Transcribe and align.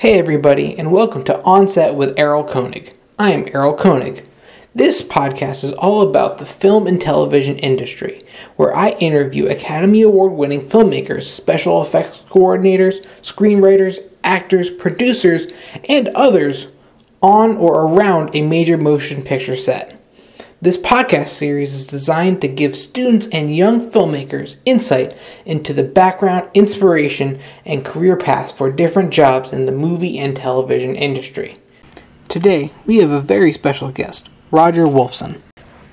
Hey, 0.00 0.16
everybody, 0.16 0.78
and 0.78 0.92
welcome 0.92 1.24
to 1.24 1.42
Onset 1.42 1.96
with 1.96 2.16
Errol 2.16 2.44
Koenig. 2.44 2.94
I 3.18 3.32
am 3.32 3.48
Errol 3.52 3.74
Koenig. 3.74 4.22
This 4.72 5.02
podcast 5.02 5.64
is 5.64 5.72
all 5.72 6.02
about 6.02 6.38
the 6.38 6.46
film 6.46 6.86
and 6.86 7.00
television 7.00 7.58
industry, 7.58 8.20
where 8.54 8.72
I 8.72 8.90
interview 9.00 9.48
Academy 9.48 10.02
Award 10.02 10.34
winning 10.34 10.60
filmmakers, 10.60 11.24
special 11.24 11.82
effects 11.82 12.22
coordinators, 12.30 13.04
screenwriters, 13.22 13.98
actors, 14.22 14.70
producers, 14.70 15.48
and 15.88 16.06
others 16.14 16.68
on 17.20 17.56
or 17.56 17.88
around 17.88 18.30
a 18.34 18.42
major 18.42 18.78
motion 18.78 19.24
picture 19.24 19.56
set. 19.56 19.97
This 20.60 20.76
podcast 20.76 21.28
series 21.28 21.72
is 21.72 21.86
designed 21.86 22.40
to 22.40 22.48
give 22.48 22.74
students 22.74 23.28
and 23.28 23.54
young 23.54 23.80
filmmakers 23.92 24.56
insight 24.64 25.16
into 25.46 25.72
the 25.72 25.84
background, 25.84 26.50
inspiration, 26.52 27.38
and 27.64 27.84
career 27.84 28.16
paths 28.16 28.50
for 28.50 28.68
different 28.68 29.12
jobs 29.12 29.52
in 29.52 29.66
the 29.66 29.72
movie 29.72 30.18
and 30.18 30.34
television 30.34 30.96
industry. 30.96 31.54
Today, 32.26 32.72
we 32.86 32.96
have 32.96 33.12
a 33.12 33.20
very 33.20 33.52
special 33.52 33.92
guest, 33.92 34.28
Roger 34.50 34.82
Wolfson. 34.82 35.40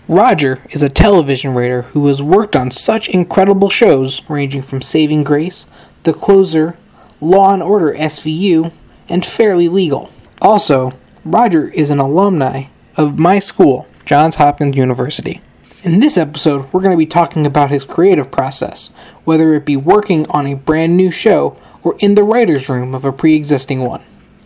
Roger 0.08 0.58
is 0.72 0.82
a 0.82 0.90
television 0.90 1.54
writer 1.54 1.84
who 1.84 2.08
has 2.08 2.24
worked 2.24 2.56
on 2.56 2.72
such 2.72 3.08
incredible 3.08 3.70
shows 3.70 4.28
ranging 4.28 4.64
from 4.64 4.82
Saving 4.82 5.24
Grace, 5.24 5.68
The 6.06 6.14
Closer, 6.14 6.76
Law 7.22 7.54
and 7.54 7.62
Order 7.62 7.94
SVU, 7.94 8.72
and 9.10 9.24
Fairly 9.24 9.70
Legal. 9.70 10.10
Also, 10.42 10.94
Roger 11.24 11.70
is 11.70 11.92
an 11.92 12.00
alumni 12.00 12.64
of 12.98 13.20
my 13.20 13.38
school, 13.38 13.86
Johns 14.06 14.36
Hopkins 14.36 14.78
University. 14.78 15.42
In 15.82 16.00
this 16.00 16.16
episode, 16.16 16.72
we're 16.72 16.82
going 16.82 16.94
to 16.94 16.98
be 16.98 17.08
talking 17.08 17.48
about 17.48 17.72
his 17.72 17.84
creative 17.84 18.30
process, 18.30 18.92
whether 19.24 19.56
it 19.56 19.66
be 19.66 19.76
working 19.76 20.28
on 20.30 20.46
a 20.46 20.54
brand 20.54 20.96
new 20.96 21.10
show 21.10 21.58
or 21.84 21.96
in 21.98 22.14
the 22.14 22.24
writer's 22.24 22.70
room 22.70 22.94
of 22.94 23.04
a 23.04 23.12
pre 23.12 23.36
existing 23.36 23.82
one. 23.82 24.04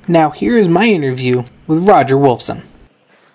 Now, 0.07 0.29
here 0.29 0.57
is 0.57 0.69
my 0.69 0.85
interview 0.85 1.43
with 1.67 1.87
Roger 1.87 2.15
Wolfson. 2.15 2.63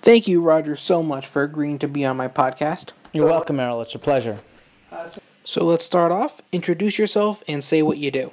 Thank 0.01 0.27
you, 0.27 0.41
Roger, 0.41 0.75
so 0.77 1.03
much 1.03 1.27
for 1.27 1.43
agreeing 1.43 1.79
to 1.81 1.89
be 1.89 2.07
on 2.07 2.17
my 2.17 2.29
podcast. 2.29 2.93
You're 3.13 3.29
welcome, 3.29 3.61
Errol. 3.61 3.83
It's 3.83 3.95
a 3.95 3.99
pleasure. 3.99 4.41
So 5.45 5.63
let's 5.65 5.85
start 5.85 6.11
off. 6.11 6.41
Introduce 6.53 6.99
yourself 6.99 7.43
and 7.47 7.63
say 7.63 7.83
what 7.83 7.99
you 7.99 8.11
do. 8.11 8.33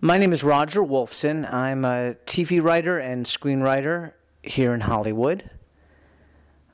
My 0.00 0.16
name 0.16 0.32
is 0.32 0.44
Roger 0.44 0.80
Wolfson. 0.80 1.52
I'm 1.52 1.84
a 1.84 2.14
TV 2.24 2.62
writer 2.62 2.98
and 2.98 3.26
screenwriter 3.26 4.12
here 4.42 4.72
in 4.72 4.82
Hollywood. 4.82 5.50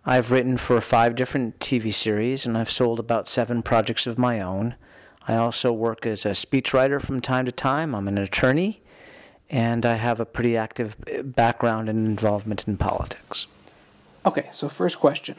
I've 0.05 0.31
written 0.31 0.57
for 0.57 0.81
five 0.81 1.15
different 1.15 1.59
TV 1.59 1.93
series 1.93 2.47
and 2.47 2.57
I've 2.57 2.71
sold 2.71 2.99
about 2.99 3.29
seven 3.29 3.63
projects 3.63 4.07
of 4.07 4.19
my 4.19 4.41
own. 4.41 4.75
I 5.29 5.37
also 5.37 5.73
work 5.73 6.07
as 6.07 6.25
a 6.25 6.31
speechwriter 6.31 7.03
from 7.03 7.21
time 7.21 7.45
to 7.45 7.53
time. 7.53 7.95
I'm 7.95 8.09
an 8.09 8.17
attorney 8.17 8.81
and 9.51 9.85
I 9.85 9.97
have 9.97 10.19
a 10.19 10.25
pretty 10.25 10.57
active 10.57 10.97
eh, 11.07 11.23
background 11.23 11.89
and 11.89 12.07
involvement 12.07 12.67
in 12.67 12.79
politics. 12.79 13.47
Okay, 14.25 14.49
so 14.53 14.69
first 14.69 14.99
question. 14.99 15.37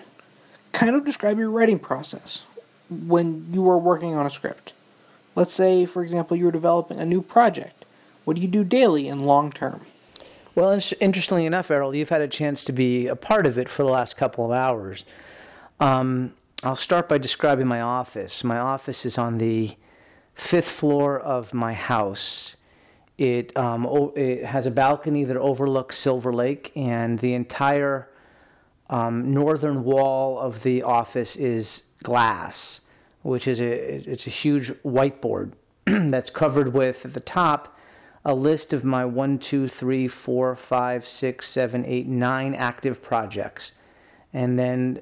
Kind 0.73 0.95
of 0.95 1.05
describe 1.05 1.39
your 1.39 1.49
writing 1.49 1.79
process 1.79 2.45
when 2.89 3.47
you 3.51 3.67
are 3.67 3.77
working 3.77 4.15
on 4.15 4.25
a 4.25 4.29
script. 4.29 4.73
Let's 5.35 5.53
say, 5.53 5.85
for 5.85 6.03
example, 6.03 6.37
you're 6.37 6.51
developing 6.51 6.99
a 6.99 7.05
new 7.05 7.21
project. 7.21 7.85
What 8.25 8.35
do 8.35 8.41
you 8.41 8.47
do 8.47 8.63
daily 8.63 9.07
and 9.07 9.25
long 9.25 9.51
term? 9.51 9.81
Well, 10.53 10.77
interestingly 10.99 11.45
enough, 11.45 11.71
Errol, 11.71 11.95
you've 11.95 12.09
had 12.09 12.19
a 12.19 12.27
chance 12.27 12.65
to 12.65 12.73
be 12.73 13.07
a 13.07 13.15
part 13.15 13.45
of 13.45 13.57
it 13.57 13.69
for 13.69 13.83
the 13.83 13.89
last 13.89 14.17
couple 14.17 14.43
of 14.43 14.51
hours. 14.51 15.05
Um, 15.79 16.33
I'll 16.61 16.75
start 16.75 17.07
by 17.07 17.19
describing 17.19 17.67
my 17.67 17.79
office. 17.79 18.43
My 18.43 18.57
office 18.57 19.05
is 19.05 19.17
on 19.17 19.37
the 19.37 19.77
fifth 20.33 20.67
floor 20.67 21.17
of 21.17 21.53
my 21.53 21.71
house. 21.71 22.57
It, 23.17 23.55
um, 23.55 24.11
it 24.17 24.43
has 24.43 24.65
a 24.65 24.71
balcony 24.71 25.23
that 25.23 25.37
overlooks 25.37 25.97
Silver 25.97 26.33
Lake, 26.33 26.73
and 26.75 27.19
the 27.19 27.33
entire 27.33 28.09
um, 28.89 29.33
northern 29.33 29.85
wall 29.85 30.37
of 30.37 30.63
the 30.63 30.83
office 30.83 31.37
is 31.37 31.83
glass, 32.03 32.81
which 33.21 33.47
is 33.47 33.61
a 33.61 34.09
it's 34.09 34.27
a 34.27 34.31
huge 34.31 34.71
whiteboard 34.83 35.53
that's 35.85 36.29
covered 36.29 36.73
with 36.73 37.05
at 37.05 37.13
the 37.13 37.21
top 37.21 37.77
a 38.23 38.35
list 38.35 38.73
of 38.73 38.83
my 38.85 39.03
one, 39.03 39.39
two, 39.39 39.67
three, 39.67 40.07
four, 40.07 40.55
five, 40.55 41.07
six, 41.07 41.47
seven, 41.49 41.85
eight, 41.85 42.07
nine 42.07 42.53
active 42.53 43.01
projects. 43.01 43.71
And 44.33 44.57
then 44.57 45.01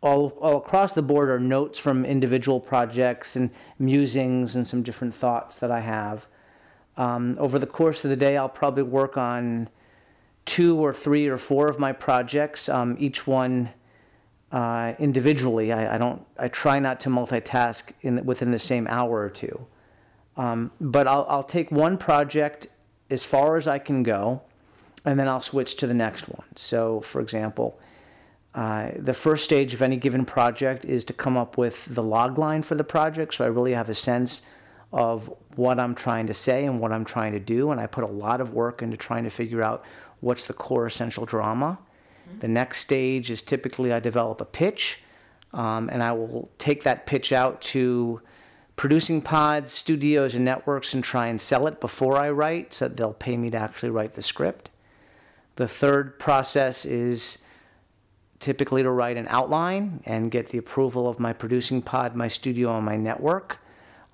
all, 0.00 0.28
all 0.40 0.58
across 0.58 0.92
the 0.92 1.02
board 1.02 1.28
are 1.28 1.40
notes 1.40 1.78
from 1.78 2.04
individual 2.04 2.60
projects 2.60 3.34
and 3.34 3.50
musings 3.78 4.54
and 4.54 4.66
some 4.66 4.82
different 4.82 5.14
thoughts 5.14 5.56
that 5.56 5.70
I 5.70 5.80
have. 5.80 6.26
Um, 6.96 7.36
over 7.38 7.58
the 7.58 7.66
course 7.66 8.04
of 8.04 8.10
the 8.10 8.16
day, 8.16 8.36
I'll 8.36 8.48
probably 8.48 8.84
work 8.84 9.16
on 9.16 9.68
two 10.44 10.78
or 10.78 10.94
three 10.94 11.26
or 11.28 11.38
four 11.38 11.68
of 11.68 11.78
my 11.78 11.92
projects, 11.92 12.68
um, 12.68 12.96
each 12.98 13.26
one 13.26 13.70
uh, 14.50 14.94
individually. 14.98 15.72
I, 15.72 15.96
I, 15.96 15.98
don't. 15.98 16.24
I 16.38 16.48
try 16.48 16.78
not 16.78 17.00
to 17.00 17.08
multitask 17.10 17.92
in 18.00 18.24
within 18.24 18.50
the 18.50 18.58
same 18.58 18.86
hour 18.88 19.20
or 19.20 19.28
two. 19.28 19.66
Um, 20.38 20.70
but 20.80 21.06
I'll, 21.06 21.26
I'll 21.28 21.42
take 21.42 21.70
one 21.70 21.98
project 21.98 22.68
as 23.10 23.24
far 23.24 23.56
as 23.56 23.66
I 23.66 23.78
can 23.78 24.02
go, 24.02 24.40
and 25.04 25.18
then 25.18 25.28
I'll 25.28 25.40
switch 25.40 25.76
to 25.76 25.86
the 25.86 25.94
next 25.94 26.28
one. 26.28 26.46
So, 26.54 27.00
for 27.00 27.20
example, 27.20 27.78
uh, 28.54 28.92
the 28.96 29.14
first 29.14 29.44
stage 29.44 29.74
of 29.74 29.82
any 29.82 29.96
given 29.96 30.24
project 30.24 30.84
is 30.84 31.04
to 31.06 31.12
come 31.12 31.36
up 31.36 31.58
with 31.58 31.84
the 31.94 32.02
log 32.02 32.38
line 32.38 32.62
for 32.62 32.76
the 32.76 32.84
project. 32.84 33.34
So 33.34 33.44
I 33.44 33.48
really 33.48 33.74
have 33.74 33.88
a 33.88 33.94
sense 33.94 34.42
of 34.92 35.32
what 35.56 35.78
I'm 35.78 35.94
trying 35.94 36.26
to 36.28 36.34
say 36.34 36.64
and 36.64 36.80
what 36.80 36.92
I'm 36.92 37.04
trying 37.04 37.32
to 37.32 37.40
do. 37.40 37.70
And 37.70 37.80
I 37.80 37.86
put 37.86 38.04
a 38.04 38.08
lot 38.08 38.40
of 38.40 38.54
work 38.54 38.82
into 38.82 38.96
trying 38.96 39.24
to 39.24 39.30
figure 39.30 39.62
out 39.62 39.84
what's 40.20 40.44
the 40.44 40.54
core 40.54 40.86
essential 40.86 41.26
drama. 41.26 41.78
Mm-hmm. 42.28 42.38
The 42.40 42.48
next 42.48 42.78
stage 42.78 43.30
is 43.30 43.42
typically 43.42 43.92
I 43.92 44.00
develop 44.00 44.40
a 44.40 44.46
pitch, 44.46 45.02
um, 45.52 45.88
and 45.92 46.02
I 46.02 46.12
will 46.12 46.48
take 46.58 46.84
that 46.84 47.06
pitch 47.06 47.32
out 47.32 47.60
to 47.62 48.20
producing 48.78 49.20
pods, 49.20 49.72
studios, 49.72 50.36
and 50.36 50.44
networks 50.44 50.94
and 50.94 51.02
try 51.02 51.26
and 51.26 51.40
sell 51.40 51.66
it 51.66 51.80
before 51.80 52.16
I 52.16 52.30
write 52.30 52.72
so 52.72 52.86
they'll 52.86 53.12
pay 53.12 53.36
me 53.36 53.50
to 53.50 53.58
actually 53.58 53.90
write 53.90 54.14
the 54.14 54.22
script. 54.22 54.70
The 55.56 55.66
third 55.66 56.20
process 56.20 56.84
is 56.84 57.38
typically 58.38 58.84
to 58.84 58.90
write 58.90 59.16
an 59.16 59.26
outline 59.30 60.00
and 60.06 60.30
get 60.30 60.50
the 60.50 60.58
approval 60.58 61.08
of 61.08 61.18
my 61.18 61.32
producing 61.32 61.82
pod, 61.82 62.14
my 62.14 62.28
studio, 62.28 62.76
and 62.76 62.86
my 62.86 62.94
network 62.94 63.58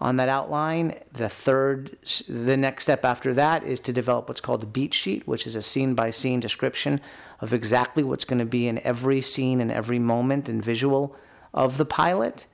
on 0.00 0.16
that 0.16 0.30
outline. 0.30 0.98
The 1.12 1.28
third, 1.28 1.98
the 2.26 2.56
next 2.56 2.84
step 2.84 3.04
after 3.04 3.34
that 3.34 3.64
is 3.64 3.80
to 3.80 3.92
develop 3.92 4.28
what's 4.28 4.40
called 4.40 4.62
a 4.62 4.66
beat 4.66 4.94
sheet, 4.94 5.28
which 5.28 5.46
is 5.46 5.56
a 5.56 5.62
scene 5.62 5.94
by 5.94 6.08
scene 6.08 6.40
description 6.40 7.02
of 7.40 7.52
exactly 7.52 8.02
what's 8.02 8.24
going 8.24 8.38
to 8.38 8.46
be 8.46 8.66
in 8.66 8.78
every 8.78 9.20
scene 9.20 9.60
and 9.60 9.70
every 9.70 9.98
moment 9.98 10.48
and 10.48 10.64
visual 10.64 11.14
of 11.52 11.76
the 11.76 11.84
pilot. 11.84 12.46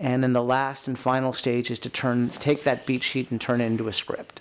And 0.00 0.22
then 0.22 0.32
the 0.32 0.42
last 0.42 0.86
and 0.86 0.98
final 0.98 1.32
stage 1.32 1.70
is 1.70 1.78
to 1.80 1.88
turn 1.88 2.30
take 2.30 2.62
that 2.64 2.86
beat 2.86 3.02
sheet 3.02 3.30
and 3.30 3.40
turn 3.40 3.60
it 3.60 3.66
into 3.66 3.88
a 3.88 3.92
script. 3.92 4.40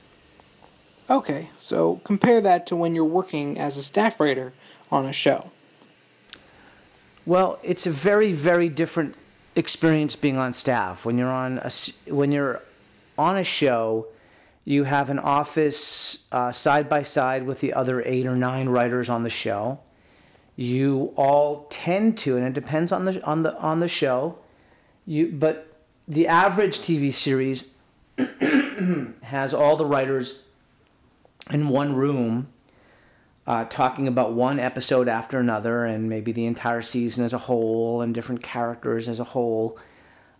Okay, 1.09 1.49
so 1.57 2.01
compare 2.03 2.41
that 2.41 2.67
to 2.67 2.75
when 2.75 2.93
you're 2.93 3.05
working 3.05 3.57
as 3.57 3.77
a 3.77 3.83
staff 3.83 4.19
writer 4.19 4.53
on 4.91 5.05
a 5.05 5.13
show. 5.13 5.51
Well, 7.25 7.59
it's 7.63 7.87
a 7.87 7.91
very 7.91 8.33
very 8.33 8.69
different 8.69 9.15
experience 9.55 10.15
being 10.15 10.37
on 10.37 10.53
staff. 10.53 11.05
When 11.05 11.17
you're 11.17 11.31
on 11.31 11.57
a 11.59 11.71
when 12.11 12.31
you're 12.31 12.61
on 13.17 13.37
a 13.37 13.43
show, 13.43 14.07
you 14.63 14.83
have 14.83 15.09
an 15.09 15.17
office 15.17 16.19
uh, 16.31 16.51
side 16.51 16.87
by 16.87 17.01
side 17.01 17.43
with 17.43 17.61
the 17.61 17.73
other 17.73 18.03
eight 18.03 18.27
or 18.27 18.35
nine 18.35 18.69
writers 18.69 19.09
on 19.09 19.23
the 19.23 19.29
show. 19.29 19.79
You 20.55 21.13
all 21.15 21.65
tend 21.69 22.17
to, 22.19 22.37
and 22.37 22.45
it 22.45 22.53
depends 22.53 22.91
on 22.91 23.05
the 23.05 23.23
on 23.25 23.41
the 23.41 23.57
on 23.57 23.79
the 23.79 23.87
show 23.87 24.37
you, 25.07 25.31
but 25.31 25.73
the 26.07 26.27
average 26.27 26.79
TV 26.79 27.11
series 27.11 27.69
has 29.23 29.53
all 29.53 29.75
the 29.75 29.85
writers 29.85 30.43
in 31.51 31.69
one 31.69 31.95
room 31.95 32.47
uh, 33.47 33.63
talking 33.65 34.07
about 34.07 34.33
one 34.33 34.59
episode 34.59 35.07
after 35.07 35.39
another 35.39 35.85
and 35.85 36.09
maybe 36.09 36.33
the 36.33 36.45
entire 36.45 36.81
season 36.81 37.23
as 37.23 37.33
a 37.33 37.37
whole 37.37 38.01
and 38.01 38.13
different 38.13 38.43
characters 38.43 39.07
as 39.07 39.21
a 39.21 39.23
whole. 39.23 39.79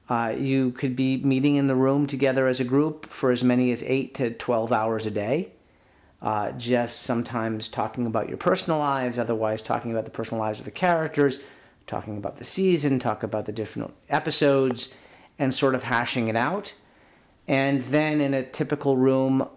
Uh, 0.10 0.34
you 0.38 0.72
could 0.72 0.96
be 0.96 1.18
meeting 1.18 1.56
in 1.56 1.68
the 1.68 1.76
room 1.76 2.06
together 2.06 2.48
as 2.48 2.60
a 2.60 2.66
group 2.66 3.06
for 3.06 3.32
as 3.32 3.44
many 3.44 3.72
as 3.72 3.82
8 3.84 4.14
to 4.16 4.32
12 4.32 4.72
hours 4.72 5.06
a 5.06 5.12
day. 5.12 5.52
Uh, 6.22 6.52
just 6.54 7.02
sometimes 7.04 7.70
talking 7.70 8.06
about 8.06 8.28
your 8.28 8.38
personal 8.38 8.80
lives, 8.80 9.18
otherwise, 9.18 9.62
talking 9.62 9.92
about 9.92 10.04
the 10.04 10.12
personal 10.12 10.42
lives 10.42 10.60
of 10.60 10.66
the 10.66 10.72
characters, 10.72 11.40
talking 11.88 12.18
about 12.18 12.38
the 12.38 12.44
season, 12.44 13.00
talk 13.00 13.24
about 13.24 13.46
the 13.46 13.52
different 13.52 13.94
episodes, 14.10 14.94
and 15.40 15.54
sort 15.54 15.74
of 15.74 15.84
hashing 15.84 16.28
it 16.28 16.36
out. 16.36 16.74
And 17.48 17.82
then 17.84 18.20
in 18.20 18.34
a 18.34 18.44
typical 18.44 18.98
room, 18.98 19.48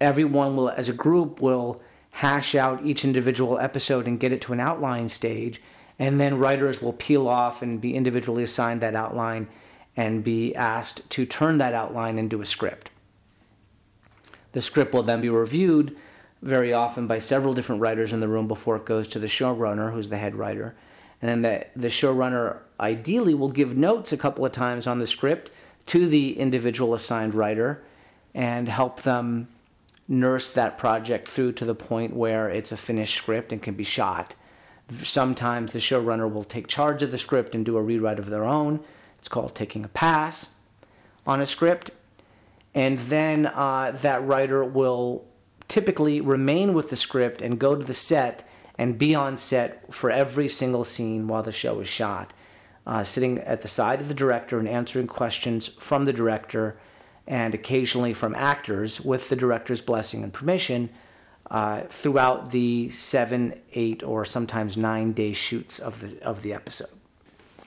everyone 0.00 0.56
will, 0.56 0.70
as 0.70 0.88
a 0.88 0.94
group, 0.94 1.40
will 1.40 1.82
hash 2.10 2.54
out 2.54 2.84
each 2.84 3.04
individual 3.04 3.58
episode 3.58 4.06
and 4.06 4.18
get 4.18 4.32
it 4.32 4.40
to 4.42 4.52
an 4.52 4.60
outline 4.60 5.08
stage. 5.08 5.60
And 5.98 6.20
then 6.20 6.38
writers 6.38 6.80
will 6.80 6.94
peel 6.94 7.28
off 7.28 7.60
and 7.60 7.80
be 7.80 7.94
individually 7.94 8.42
assigned 8.42 8.80
that 8.80 8.94
outline 8.94 9.48
and 9.96 10.24
be 10.24 10.54
asked 10.54 11.08
to 11.10 11.26
turn 11.26 11.58
that 11.58 11.74
outline 11.74 12.18
into 12.18 12.40
a 12.40 12.46
script. 12.46 12.90
The 14.52 14.60
script 14.60 14.94
will 14.94 15.02
then 15.02 15.20
be 15.20 15.28
reviewed 15.28 15.96
very 16.42 16.72
often 16.72 17.06
by 17.06 17.18
several 17.18 17.54
different 17.54 17.80
writers 17.80 18.12
in 18.12 18.20
the 18.20 18.28
room 18.28 18.46
before 18.46 18.76
it 18.76 18.84
goes 18.84 19.08
to 19.08 19.18
the 19.18 19.26
showrunner, 19.26 19.92
who's 19.92 20.08
the 20.08 20.18
head 20.18 20.34
writer. 20.34 20.76
And 21.20 21.28
then 21.28 21.42
the, 21.42 21.80
the 21.80 21.88
showrunner 21.88 22.58
ideally 22.78 23.34
will 23.34 23.48
give 23.48 23.76
notes 23.76 24.12
a 24.12 24.16
couple 24.16 24.46
of 24.46 24.52
times 24.52 24.86
on 24.86 24.98
the 24.98 25.06
script 25.06 25.50
to 25.86 26.06
the 26.06 26.38
individual 26.38 26.94
assigned 26.94 27.34
writer 27.34 27.82
and 28.34 28.68
help 28.68 29.02
them 29.02 29.48
nurse 30.06 30.48
that 30.50 30.78
project 30.78 31.28
through 31.28 31.52
to 31.52 31.64
the 31.64 31.74
point 31.74 32.14
where 32.14 32.48
it's 32.48 32.72
a 32.72 32.76
finished 32.76 33.16
script 33.16 33.52
and 33.52 33.62
can 33.62 33.74
be 33.74 33.84
shot. 33.84 34.34
Sometimes 35.02 35.72
the 35.72 35.78
showrunner 35.78 36.32
will 36.32 36.44
take 36.44 36.66
charge 36.66 37.02
of 37.02 37.10
the 37.10 37.18
script 37.18 37.54
and 37.54 37.64
do 37.64 37.76
a 37.76 37.82
rewrite 37.82 38.18
of 38.18 38.30
their 38.30 38.44
own. 38.44 38.80
It's 39.18 39.28
called 39.28 39.54
taking 39.54 39.84
a 39.84 39.88
pass 39.88 40.54
on 41.26 41.40
a 41.40 41.46
script. 41.46 41.90
And 42.74 42.98
then 42.98 43.46
uh, 43.46 43.96
that 44.02 44.24
writer 44.26 44.64
will 44.64 45.24
typically 45.68 46.20
remain 46.20 46.74
with 46.74 46.90
the 46.90 46.96
script 46.96 47.42
and 47.42 47.58
go 47.58 47.76
to 47.76 47.84
the 47.84 47.94
set 47.94 48.48
and 48.76 48.98
be 48.98 49.14
on 49.14 49.36
set 49.36 49.92
for 49.92 50.10
every 50.10 50.48
single 50.48 50.84
scene 50.84 51.28
while 51.28 51.42
the 51.42 51.52
show 51.52 51.80
is 51.80 51.88
shot, 51.88 52.32
uh, 52.86 53.04
sitting 53.04 53.38
at 53.40 53.62
the 53.62 53.68
side 53.68 54.00
of 54.00 54.08
the 54.08 54.14
director 54.14 54.58
and 54.58 54.68
answering 54.68 55.06
questions 55.06 55.66
from 55.66 56.04
the 56.04 56.12
director 56.12 56.78
and 57.26 57.54
occasionally 57.54 58.14
from 58.14 58.34
actors 58.34 59.00
with 59.00 59.28
the 59.28 59.36
director's 59.36 59.82
blessing 59.82 60.24
and 60.24 60.32
permission 60.32 60.88
uh, 61.50 61.82
throughout 61.88 62.50
the 62.50 62.88
seven, 62.90 63.58
eight, 63.74 64.02
or 64.02 64.24
sometimes 64.24 64.76
nine 64.76 65.12
day 65.12 65.32
shoots 65.32 65.78
of 65.78 66.00
the 66.00 66.20
of 66.22 66.42
the 66.42 66.52
episode. 66.52 66.90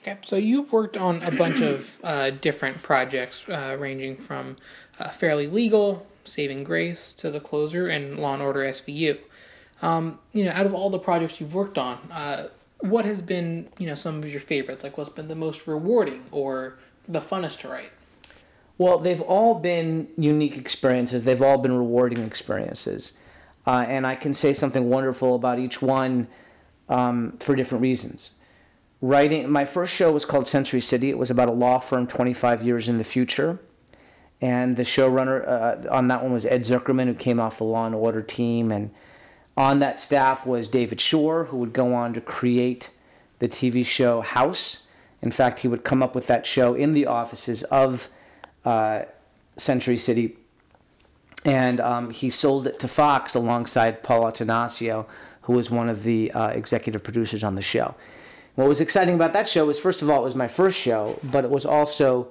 Okay, 0.00 0.18
so 0.22 0.34
you've 0.34 0.72
worked 0.72 0.96
on 0.96 1.22
a 1.22 1.30
bunch 1.30 1.60
of 1.60 1.98
uh, 2.02 2.30
different 2.30 2.82
projects, 2.82 3.48
uh, 3.48 3.76
ranging 3.78 4.16
from 4.16 4.56
uh, 4.98 5.08
Fairly 5.08 5.46
Legal, 5.46 6.04
Saving 6.24 6.64
Grace, 6.64 7.14
to 7.14 7.30
The 7.30 7.40
Closer, 7.40 7.88
and 7.88 8.18
Law 8.18 8.34
and 8.34 8.42
Order 8.42 8.60
SVU. 8.60 9.18
Um, 9.80 10.18
you 10.32 10.44
know, 10.44 10.52
out 10.52 10.66
of 10.66 10.74
all 10.74 10.90
the 10.90 10.98
projects 10.98 11.40
you've 11.40 11.54
worked 11.54 11.76
on, 11.76 11.98
uh, 12.12 12.48
what 12.80 13.04
has 13.04 13.22
been 13.22 13.68
you 13.78 13.86
know 13.86 13.94
some 13.94 14.18
of 14.18 14.30
your 14.30 14.40
favorites? 14.40 14.84
Like, 14.84 14.98
what's 14.98 15.10
been 15.10 15.28
the 15.28 15.34
most 15.34 15.66
rewarding 15.66 16.24
or 16.30 16.78
the 17.08 17.20
funnest 17.20 17.60
to 17.60 17.68
write? 17.68 17.90
Well, 18.78 18.98
they've 18.98 19.20
all 19.20 19.54
been 19.54 20.08
unique 20.16 20.56
experiences. 20.56 21.24
They've 21.24 21.42
all 21.42 21.58
been 21.58 21.72
rewarding 21.72 22.24
experiences. 22.24 23.12
Uh, 23.66 23.84
and 23.86 24.06
I 24.06 24.16
can 24.16 24.34
say 24.34 24.52
something 24.52 24.88
wonderful 24.88 25.34
about 25.34 25.58
each 25.58 25.80
one 25.80 26.26
um, 26.88 27.36
for 27.38 27.54
different 27.54 27.82
reasons. 27.82 28.32
Writing 29.00 29.50
my 29.50 29.64
first 29.64 29.92
show 29.92 30.12
was 30.12 30.24
called 30.24 30.46
Century 30.46 30.80
City. 30.80 31.10
It 31.10 31.18
was 31.18 31.30
about 31.30 31.48
a 31.48 31.52
law 31.52 31.78
firm 31.78 32.06
25 32.06 32.62
years 32.62 32.88
in 32.88 32.98
the 32.98 33.04
future, 33.04 33.60
and 34.42 34.76
the 34.76 34.82
showrunner 34.82 35.48
uh, 35.48 35.90
on 35.90 36.08
that 36.08 36.22
one 36.22 36.32
was 36.32 36.44
Ed 36.44 36.64
Zuckerman, 36.64 37.06
who 37.06 37.14
came 37.14 37.40
off 37.40 37.56
the 37.56 37.64
Law 37.64 37.86
and 37.86 37.94
Order 37.94 38.20
team, 38.20 38.70
and 38.70 38.90
on 39.56 39.78
that 39.78 39.98
staff 39.98 40.44
was 40.46 40.68
David 40.68 41.00
Shore, 41.00 41.44
who 41.44 41.56
would 41.56 41.72
go 41.72 41.94
on 41.94 42.12
to 42.12 42.20
create 42.20 42.90
the 43.38 43.48
TV 43.48 43.86
show 43.86 44.20
House. 44.20 44.88
In 45.22 45.30
fact, 45.30 45.60
he 45.60 45.68
would 45.68 45.84
come 45.84 46.02
up 46.02 46.14
with 46.14 46.26
that 46.26 46.44
show 46.44 46.74
in 46.74 46.92
the 46.92 47.06
offices 47.06 47.62
of 47.64 48.08
uh, 48.66 49.02
Century 49.56 49.96
City 49.96 50.36
and 51.44 51.80
um, 51.80 52.10
he 52.10 52.30
sold 52.30 52.66
it 52.66 52.78
to 52.80 52.88
Fox 52.88 53.34
alongside 53.34 54.02
Paul 54.02 54.22
Attanasio, 54.22 55.06
who 55.42 55.54
was 55.54 55.70
one 55.70 55.88
of 55.88 56.04
the 56.04 56.30
uh, 56.32 56.48
executive 56.48 57.02
producers 57.02 57.42
on 57.42 57.56
the 57.56 57.62
show. 57.62 57.94
What 58.54 58.68
was 58.68 58.80
exciting 58.80 59.14
about 59.14 59.32
that 59.32 59.48
show 59.48 59.66
was, 59.66 59.78
first 59.80 60.02
of 60.02 60.10
all, 60.10 60.20
it 60.20 60.24
was 60.24 60.36
my 60.36 60.46
first 60.46 60.78
show, 60.78 61.18
but 61.24 61.44
it 61.44 61.50
was 61.50 61.66
also 61.66 62.28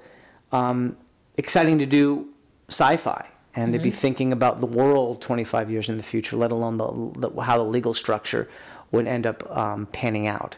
um, 0.51 0.95
exciting 1.37 1.77
to 1.79 1.85
do 1.85 2.27
sci-fi 2.69 3.27
and 3.55 3.65
mm-hmm. 3.65 3.73
to 3.73 3.79
be 3.79 3.89
mm-hmm. 3.89 3.97
thinking 3.97 4.33
about 4.33 4.59
the 4.59 4.65
world 4.65 5.21
25 5.21 5.69
years 5.69 5.89
in 5.89 5.97
the 5.97 6.03
future, 6.03 6.35
let 6.35 6.51
alone 6.51 6.77
the, 6.77 7.29
the 7.29 7.41
how 7.41 7.57
the 7.57 7.63
legal 7.63 7.93
structure 7.93 8.49
would 8.91 9.07
end 9.07 9.25
up 9.25 9.49
um, 9.55 9.85
panning 9.87 10.27
out. 10.27 10.57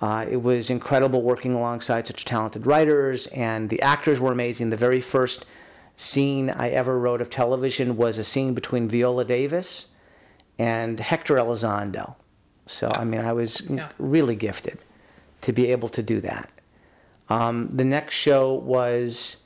Uh, 0.00 0.24
it 0.30 0.42
was 0.42 0.70
incredible 0.70 1.20
working 1.20 1.52
alongside 1.52 2.06
such 2.06 2.24
talented 2.24 2.66
writers, 2.66 3.26
and 3.28 3.68
the 3.68 3.82
actors 3.82 4.18
were 4.18 4.32
amazing. 4.32 4.70
The 4.70 4.76
very 4.76 5.00
first 5.00 5.44
scene 5.96 6.48
I 6.48 6.70
ever 6.70 6.98
wrote 6.98 7.20
of 7.20 7.28
television 7.28 7.96
was 7.96 8.16
a 8.16 8.24
scene 8.24 8.54
between 8.54 8.88
Viola 8.88 9.26
Davis 9.26 9.90
and 10.58 10.98
Hector 10.98 11.36
Elizondo. 11.36 12.14
So, 12.66 12.88
I 12.88 13.04
mean, 13.04 13.20
I 13.20 13.32
was 13.32 13.68
yeah. 13.68 13.88
really 13.98 14.36
gifted 14.36 14.78
to 15.42 15.52
be 15.52 15.70
able 15.72 15.88
to 15.90 16.02
do 16.02 16.20
that. 16.20 16.50
Um, 17.28 17.68
the 17.72 17.84
next 17.84 18.14
show 18.14 18.54
was, 18.54 19.38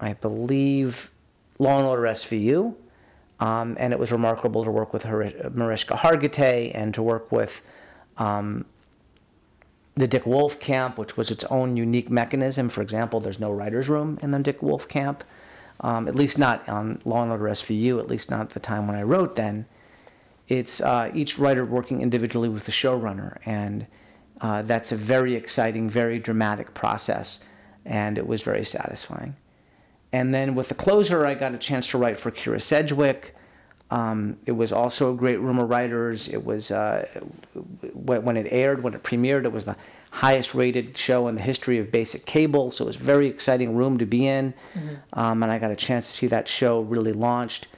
I 0.00 0.14
believe, 0.14 1.10
Law 1.58 1.78
and 1.78 1.86
Order 1.86 2.02
SVU. 2.02 2.74
Um, 3.40 3.76
and 3.78 3.92
it 3.92 3.98
was 3.98 4.10
remarkable 4.10 4.64
to 4.64 4.70
work 4.70 4.92
with 4.92 5.04
Mariska 5.04 5.94
Hargitay 5.94 6.72
and 6.74 6.92
to 6.94 7.02
work 7.02 7.30
with 7.30 7.62
um, 8.16 8.64
the 9.94 10.08
Dick 10.08 10.26
Wolf 10.26 10.58
camp, 10.58 10.98
which 10.98 11.16
was 11.16 11.30
its 11.30 11.44
own 11.44 11.76
unique 11.76 12.10
mechanism. 12.10 12.68
For 12.68 12.82
example, 12.82 13.20
there's 13.20 13.40
no 13.40 13.52
writer's 13.52 13.88
room 13.88 14.18
in 14.22 14.30
the 14.32 14.38
Dick 14.40 14.62
Wolf 14.62 14.88
camp, 14.88 15.24
um, 15.80 16.08
at 16.08 16.14
least 16.14 16.38
not 16.38 16.68
on 16.68 17.00
Law 17.04 17.22
and 17.22 17.30
Order 17.30 17.44
SVU, 17.44 17.98
at 17.98 18.08
least 18.08 18.30
not 18.30 18.50
the 18.50 18.60
time 18.60 18.86
when 18.86 18.96
I 18.96 19.02
wrote 19.02 19.36
then. 19.36 19.66
It's 20.48 20.80
uh, 20.80 21.10
each 21.14 21.38
writer 21.38 21.64
working 21.64 22.00
individually 22.00 22.48
with 22.48 22.64
the 22.64 22.72
showrunner, 22.72 23.38
and 23.44 23.86
uh, 24.40 24.62
that's 24.62 24.92
a 24.92 24.96
very 24.96 25.34
exciting, 25.34 25.90
very 25.90 26.18
dramatic 26.18 26.74
process, 26.74 27.40
and 27.84 28.16
it 28.18 28.26
was 28.26 28.42
very 28.42 28.64
satisfying. 28.64 29.36
And 30.12 30.32
then 30.32 30.54
with 30.54 30.68
the 30.68 30.74
closer, 30.74 31.26
I 31.26 31.34
got 31.34 31.54
a 31.54 31.58
chance 31.58 31.88
to 31.88 31.98
write 31.98 32.18
for 32.18 32.30
Kyra 32.30 32.60
Sedgwick. 32.62 33.34
Um, 33.90 34.38
it 34.46 34.52
was 34.52 34.72
also 34.72 35.12
a 35.12 35.16
great 35.16 35.40
room 35.40 35.58
of 35.58 35.68
writers. 35.68 36.28
It 36.28 36.44
was 36.44 36.70
uh, 36.70 37.06
when 37.94 38.36
it 38.36 38.46
aired, 38.50 38.82
when 38.82 38.94
it 38.94 39.02
premiered, 39.02 39.44
it 39.44 39.52
was 39.52 39.64
the 39.64 39.76
highest 40.10 40.54
rated 40.54 40.96
show 40.96 41.28
in 41.28 41.34
the 41.34 41.42
history 41.42 41.78
of 41.78 41.90
basic 41.90 42.26
cable. 42.26 42.70
So 42.70 42.84
it 42.84 42.88
was 42.88 42.96
a 42.96 43.00
very 43.00 43.28
exciting 43.28 43.76
room 43.76 43.98
to 43.98 44.06
be 44.06 44.26
in, 44.26 44.54
mm-hmm. 44.74 45.18
um, 45.18 45.42
and 45.42 45.52
I 45.52 45.58
got 45.58 45.70
a 45.70 45.76
chance 45.76 46.06
to 46.06 46.12
see 46.12 46.26
that 46.28 46.48
show 46.48 46.80
really 46.80 47.12
launched. 47.12 47.68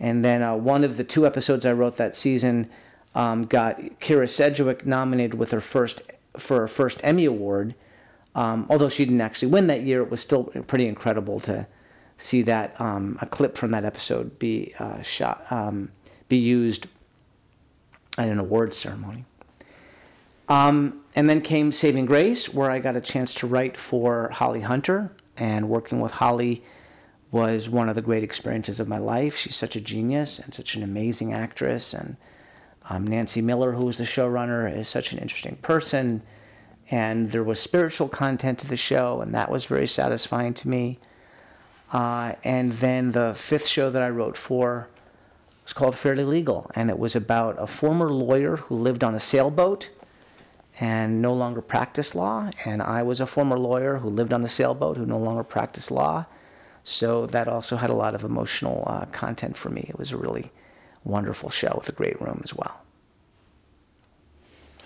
And 0.00 0.24
then 0.24 0.42
uh, 0.42 0.56
one 0.56 0.82
of 0.82 0.96
the 0.96 1.04
two 1.04 1.26
episodes 1.26 1.64
I 1.64 1.72
wrote 1.72 1.96
that 1.96 2.16
season 2.16 2.68
um, 3.14 3.44
got 3.44 3.78
Kyra 4.00 4.28
Sedgwick 4.28 4.84
nominated 4.84 5.34
with 5.34 5.50
her 5.52 5.60
first 5.60 6.02
for 6.36 6.60
her 6.60 6.68
first 6.68 7.00
Emmy 7.04 7.24
award. 7.24 7.74
Um, 8.34 8.66
although 8.70 8.88
she 8.88 9.04
didn't 9.04 9.20
actually 9.20 9.48
win 9.48 9.66
that 9.66 9.82
year, 9.82 10.02
it 10.02 10.10
was 10.10 10.20
still 10.20 10.44
pretty 10.44 10.86
incredible 10.86 11.40
to 11.40 11.66
see 12.16 12.42
that 12.42 12.80
um, 12.80 13.18
a 13.20 13.26
clip 13.26 13.56
from 13.56 13.72
that 13.72 13.84
episode 13.84 14.38
be 14.38 14.74
uh, 14.78 15.02
shot, 15.02 15.44
um, 15.50 15.90
be 16.28 16.36
used 16.36 16.86
at 18.16 18.28
an 18.28 18.38
award 18.38 18.72
ceremony. 18.72 19.24
Um, 20.48 21.02
and 21.14 21.28
then 21.28 21.40
came 21.40 21.72
Saving 21.72 22.06
Grace, 22.06 22.52
where 22.52 22.70
I 22.70 22.78
got 22.78 22.96
a 22.96 23.00
chance 23.00 23.34
to 23.34 23.46
write 23.46 23.76
for 23.76 24.28
Holly 24.30 24.60
Hunter, 24.60 25.10
and 25.36 25.68
working 25.68 26.00
with 26.00 26.12
Holly 26.12 26.62
was 27.30 27.68
one 27.68 27.88
of 27.88 27.94
the 27.94 28.02
great 28.02 28.22
experiences 28.22 28.78
of 28.78 28.88
my 28.88 28.98
life. 28.98 29.36
She's 29.36 29.56
such 29.56 29.76
a 29.76 29.80
genius 29.80 30.38
and 30.38 30.52
such 30.52 30.74
an 30.74 30.82
amazing 30.82 31.32
actress, 31.32 31.94
and 31.94 32.16
um, 32.90 33.06
Nancy 33.06 33.40
Miller, 33.40 33.72
who 33.72 33.86
was 33.86 33.98
the 33.98 34.04
showrunner, 34.04 34.74
is 34.76 34.88
such 34.88 35.12
an 35.12 35.18
interesting 35.18 35.56
person. 35.56 36.22
And 36.90 37.30
there 37.30 37.44
was 37.44 37.60
spiritual 37.60 38.08
content 38.08 38.58
to 38.60 38.66
the 38.66 38.76
show, 38.76 39.20
and 39.20 39.34
that 39.34 39.50
was 39.50 39.64
very 39.64 39.86
satisfying 39.86 40.54
to 40.54 40.68
me. 40.68 40.98
Uh, 41.92 42.34
and 42.42 42.72
then 42.72 43.12
the 43.12 43.34
fifth 43.34 43.66
show 43.66 43.90
that 43.90 44.02
I 44.02 44.08
wrote 44.08 44.36
for 44.36 44.88
was 45.62 45.72
called 45.72 45.94
Fairly 45.94 46.24
Legal, 46.24 46.70
and 46.74 46.90
it 46.90 46.98
was 46.98 47.14
about 47.14 47.56
a 47.58 47.66
former 47.66 48.10
lawyer 48.10 48.56
who 48.56 48.74
lived 48.74 49.04
on 49.04 49.14
a 49.14 49.20
sailboat 49.20 49.90
and 50.80 51.20
no 51.20 51.34
longer 51.34 51.60
practiced 51.60 52.14
law. 52.14 52.50
And 52.64 52.82
I 52.82 53.02
was 53.02 53.20
a 53.20 53.26
former 53.26 53.58
lawyer 53.58 53.98
who 53.98 54.08
lived 54.08 54.32
on 54.32 54.42
the 54.42 54.48
sailboat 54.48 54.96
who 54.96 55.06
no 55.06 55.18
longer 55.18 55.44
practiced 55.44 55.90
law. 55.90 56.26
So 56.82 57.26
that 57.26 57.46
also 57.46 57.76
had 57.76 57.90
a 57.90 57.94
lot 57.94 58.14
of 58.14 58.24
emotional 58.24 58.82
uh, 58.86 59.04
content 59.06 59.56
for 59.56 59.68
me. 59.68 59.86
It 59.88 59.98
was 59.98 60.10
a 60.10 60.16
really 60.16 60.50
wonderful 61.04 61.50
show 61.50 61.74
with 61.76 61.88
a 61.88 61.92
great 61.92 62.20
room 62.20 62.40
as 62.42 62.54
well. 62.54 62.82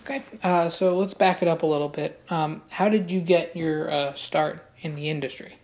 Okay, 0.08 0.22
uh, 0.44 0.68
so 0.68 0.96
let's 0.96 1.14
back 1.14 1.42
it 1.42 1.48
up 1.48 1.64
a 1.64 1.66
little 1.66 1.88
bit. 1.88 2.20
Um, 2.30 2.62
how 2.70 2.88
did 2.88 3.10
you 3.10 3.20
get 3.20 3.56
your 3.56 3.90
uh, 3.90 4.14
start 4.14 4.64
in 4.80 4.94
the 4.94 5.10
industry? 5.10 5.58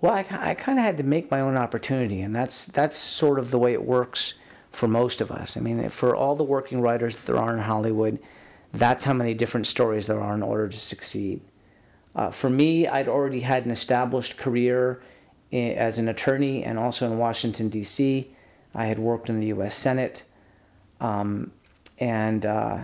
Well, 0.00 0.12
I, 0.12 0.26
I 0.30 0.54
kind 0.54 0.76
of 0.76 0.84
had 0.84 0.98
to 0.98 1.04
make 1.04 1.30
my 1.30 1.40
own 1.40 1.56
opportunity, 1.56 2.20
and 2.22 2.34
that's 2.34 2.66
that's 2.66 2.96
sort 2.96 3.38
of 3.38 3.52
the 3.52 3.60
way 3.60 3.74
it 3.74 3.84
works 3.84 4.34
for 4.72 4.88
most 4.88 5.20
of 5.20 5.30
us. 5.30 5.56
I 5.56 5.60
mean, 5.60 5.88
for 5.88 6.16
all 6.16 6.34
the 6.34 6.42
working 6.42 6.80
writers 6.80 7.14
that 7.14 7.26
there 7.26 7.40
are 7.40 7.54
in 7.54 7.62
Hollywood, 7.62 8.18
that's 8.72 9.04
how 9.04 9.12
many 9.12 9.32
different 9.32 9.68
stories 9.68 10.08
there 10.08 10.20
are 10.20 10.34
in 10.34 10.42
order 10.42 10.68
to 10.68 10.78
succeed. 10.78 11.42
Uh, 12.16 12.32
for 12.32 12.50
me, 12.50 12.88
I'd 12.88 13.08
already 13.08 13.40
had 13.40 13.66
an 13.66 13.70
established 13.70 14.36
career 14.36 15.00
in, 15.52 15.78
as 15.78 15.96
an 15.98 16.08
attorney 16.08 16.64
and 16.64 16.76
also 16.76 17.06
in 17.06 17.18
Washington, 17.18 17.68
D.C. 17.68 18.34
I 18.74 18.86
had 18.86 18.98
worked 18.98 19.28
in 19.28 19.38
the 19.38 19.46
U.S. 19.48 19.76
Senate, 19.76 20.24
um, 21.00 21.52
and 21.98 22.44
uh, 22.44 22.78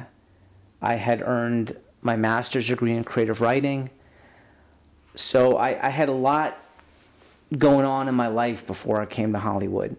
I 0.80 0.94
had 0.94 1.22
earned 1.22 1.76
my 2.02 2.16
master's 2.16 2.66
degree 2.66 2.92
in 2.92 3.04
creative 3.04 3.40
writing. 3.40 3.90
So 5.14 5.56
I, 5.56 5.86
I 5.86 5.90
had 5.90 6.08
a 6.08 6.12
lot 6.12 6.58
going 7.56 7.84
on 7.84 8.08
in 8.08 8.14
my 8.14 8.28
life 8.28 8.66
before 8.66 9.00
I 9.00 9.06
came 9.06 9.32
to 9.32 9.38
Hollywood. 9.38 9.96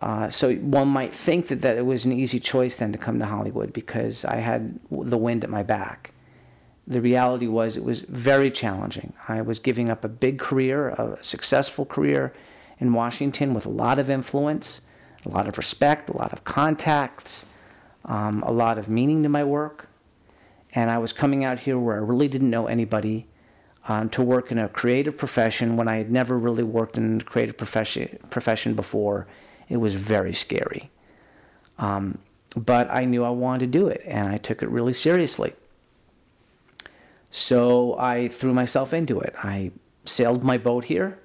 Uh, 0.00 0.30
so 0.30 0.54
one 0.54 0.88
might 0.88 1.14
think 1.14 1.48
that, 1.48 1.60
that 1.60 1.76
it 1.76 1.84
was 1.84 2.06
an 2.06 2.12
easy 2.12 2.40
choice 2.40 2.76
then 2.76 2.92
to 2.92 2.98
come 2.98 3.18
to 3.18 3.26
Hollywood 3.26 3.72
because 3.72 4.24
I 4.24 4.36
had 4.36 4.78
the 4.90 5.18
wind 5.18 5.44
at 5.44 5.50
my 5.50 5.62
back. 5.62 6.12
The 6.86 7.00
reality 7.00 7.46
was 7.46 7.76
it 7.76 7.84
was 7.84 8.00
very 8.00 8.50
challenging. 8.50 9.12
I 9.28 9.42
was 9.42 9.58
giving 9.58 9.90
up 9.90 10.04
a 10.04 10.08
big 10.08 10.38
career, 10.38 10.88
a 10.88 11.18
successful 11.20 11.84
career 11.84 12.32
in 12.78 12.94
Washington 12.94 13.52
with 13.52 13.66
a 13.66 13.70
lot 13.70 13.98
of 13.98 14.08
influence, 14.08 14.80
a 15.26 15.28
lot 15.28 15.46
of 15.46 15.58
respect, 15.58 16.08
a 16.08 16.16
lot 16.16 16.32
of 16.32 16.44
contacts, 16.44 17.46
um, 18.04 18.42
a 18.42 18.52
lot 18.52 18.78
of 18.78 18.88
meaning 18.88 19.22
to 19.22 19.28
my 19.28 19.44
work. 19.44 19.88
And 20.72 20.90
I 20.90 20.98
was 20.98 21.12
coming 21.12 21.44
out 21.44 21.58
here 21.58 21.78
where 21.78 21.96
I 21.96 21.98
really 21.98 22.28
didn't 22.28 22.50
know 22.50 22.66
anybody 22.66 23.26
um, 23.88 24.08
to 24.10 24.22
work 24.22 24.52
in 24.52 24.58
a 24.58 24.68
creative 24.68 25.16
profession 25.16 25.76
when 25.76 25.88
I 25.88 25.96
had 25.96 26.10
never 26.10 26.38
really 26.38 26.62
worked 26.62 26.96
in 26.96 27.20
a 27.20 27.24
creative 27.24 27.56
profession, 27.56 28.18
profession 28.30 28.74
before 28.74 29.26
it 29.68 29.78
was 29.78 29.94
very 29.94 30.34
scary. 30.34 30.90
Um, 31.78 32.18
but 32.56 32.90
I 32.90 33.04
knew 33.04 33.24
I 33.24 33.30
wanted 33.30 33.60
to 33.60 33.78
do 33.78 33.86
it, 33.86 34.02
and 34.04 34.28
I 34.28 34.36
took 34.36 34.62
it 34.62 34.68
really 34.68 34.92
seriously. 34.92 35.54
So 37.30 37.96
I 37.98 38.28
threw 38.28 38.52
myself 38.52 38.92
into 38.92 39.20
it. 39.20 39.34
I 39.42 39.70
sailed 40.04 40.42
my 40.42 40.58
boat 40.58 40.84
here, 40.84 41.18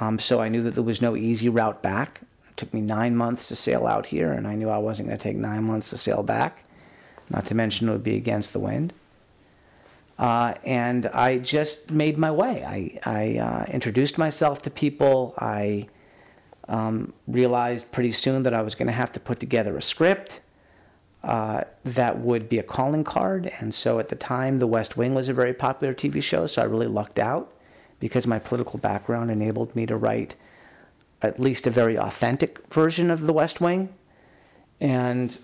um, 0.00 0.18
so 0.18 0.40
I 0.40 0.48
knew 0.48 0.62
that 0.62 0.74
there 0.74 0.84
was 0.84 1.02
no 1.02 1.16
easy 1.16 1.48
route 1.48 1.82
back. 1.82 2.22
It 2.54 2.58
took 2.58 2.72
me 2.72 2.82
nine 2.82 3.16
months 3.16 3.48
to 3.48 3.56
sail 3.56 3.84
out 3.84 4.06
here, 4.06 4.30
and 4.30 4.46
I 4.46 4.54
knew 4.54 4.70
I 4.70 4.78
wasn't 4.78 5.08
going 5.08 5.18
to 5.18 5.22
take 5.22 5.36
nine 5.36 5.64
months 5.64 5.90
to 5.90 5.96
sail 5.96 6.22
back, 6.22 6.62
not 7.28 7.46
to 7.46 7.54
mention 7.56 7.88
it 7.88 7.92
would 7.92 8.04
be 8.04 8.14
against 8.14 8.52
the 8.52 8.60
wind. 8.60 8.92
Uh, 10.20 10.54
and 10.64 11.06
I 11.06 11.38
just 11.38 11.90
made 11.90 12.16
my 12.16 12.30
way. 12.30 12.64
I, 12.64 13.00
I 13.04 13.38
uh, 13.38 13.64
introduced 13.72 14.18
myself 14.18 14.62
to 14.62 14.70
people. 14.70 15.34
I 15.38 15.88
um, 16.68 17.12
realized 17.26 17.90
pretty 17.90 18.12
soon 18.12 18.44
that 18.44 18.54
I 18.54 18.62
was 18.62 18.76
going 18.76 18.86
to 18.86 18.92
have 18.92 19.10
to 19.12 19.20
put 19.20 19.40
together 19.40 19.76
a 19.76 19.82
script 19.82 20.40
uh, 21.24 21.64
that 21.82 22.20
would 22.20 22.48
be 22.48 22.60
a 22.60 22.62
calling 22.62 23.02
card. 23.02 23.50
And 23.58 23.74
so 23.74 23.98
at 23.98 24.10
the 24.10 24.16
time, 24.16 24.60
The 24.60 24.68
West 24.68 24.96
Wing 24.96 25.12
was 25.12 25.28
a 25.28 25.32
very 25.32 25.54
popular 25.54 25.92
TV 25.92 26.22
show, 26.22 26.46
so 26.46 26.62
I 26.62 26.66
really 26.66 26.86
lucked 26.86 27.18
out 27.18 27.52
because 27.98 28.28
my 28.28 28.38
political 28.38 28.78
background 28.78 29.32
enabled 29.32 29.74
me 29.74 29.86
to 29.86 29.96
write 29.96 30.36
at 31.24 31.40
least 31.40 31.66
a 31.66 31.70
very 31.70 31.98
authentic 31.98 32.72
version 32.72 33.10
of 33.10 33.22
The 33.22 33.32
West 33.32 33.60
Wing. 33.60 33.94
And 34.80 35.38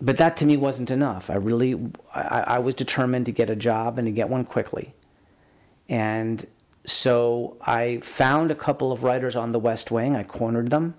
but 0.00 0.18
that 0.18 0.36
to 0.38 0.44
me 0.44 0.56
wasn't 0.56 0.90
enough. 0.90 1.30
I 1.30 1.36
really, 1.36 1.74
I, 2.14 2.40
I 2.40 2.58
was 2.58 2.74
determined 2.74 3.26
to 3.26 3.32
get 3.32 3.48
a 3.48 3.56
job 3.56 3.96
and 3.98 4.06
to 4.06 4.12
get 4.12 4.28
one 4.28 4.44
quickly. 4.44 4.92
And 5.88 6.46
so 6.84 7.56
I 7.62 7.98
found 7.98 8.50
a 8.50 8.54
couple 8.54 8.92
of 8.92 9.02
writers 9.02 9.34
on 9.34 9.52
the 9.52 9.58
West 9.58 9.90
Wing. 9.90 10.14
I 10.14 10.22
cornered 10.22 10.70
them. 10.70 10.94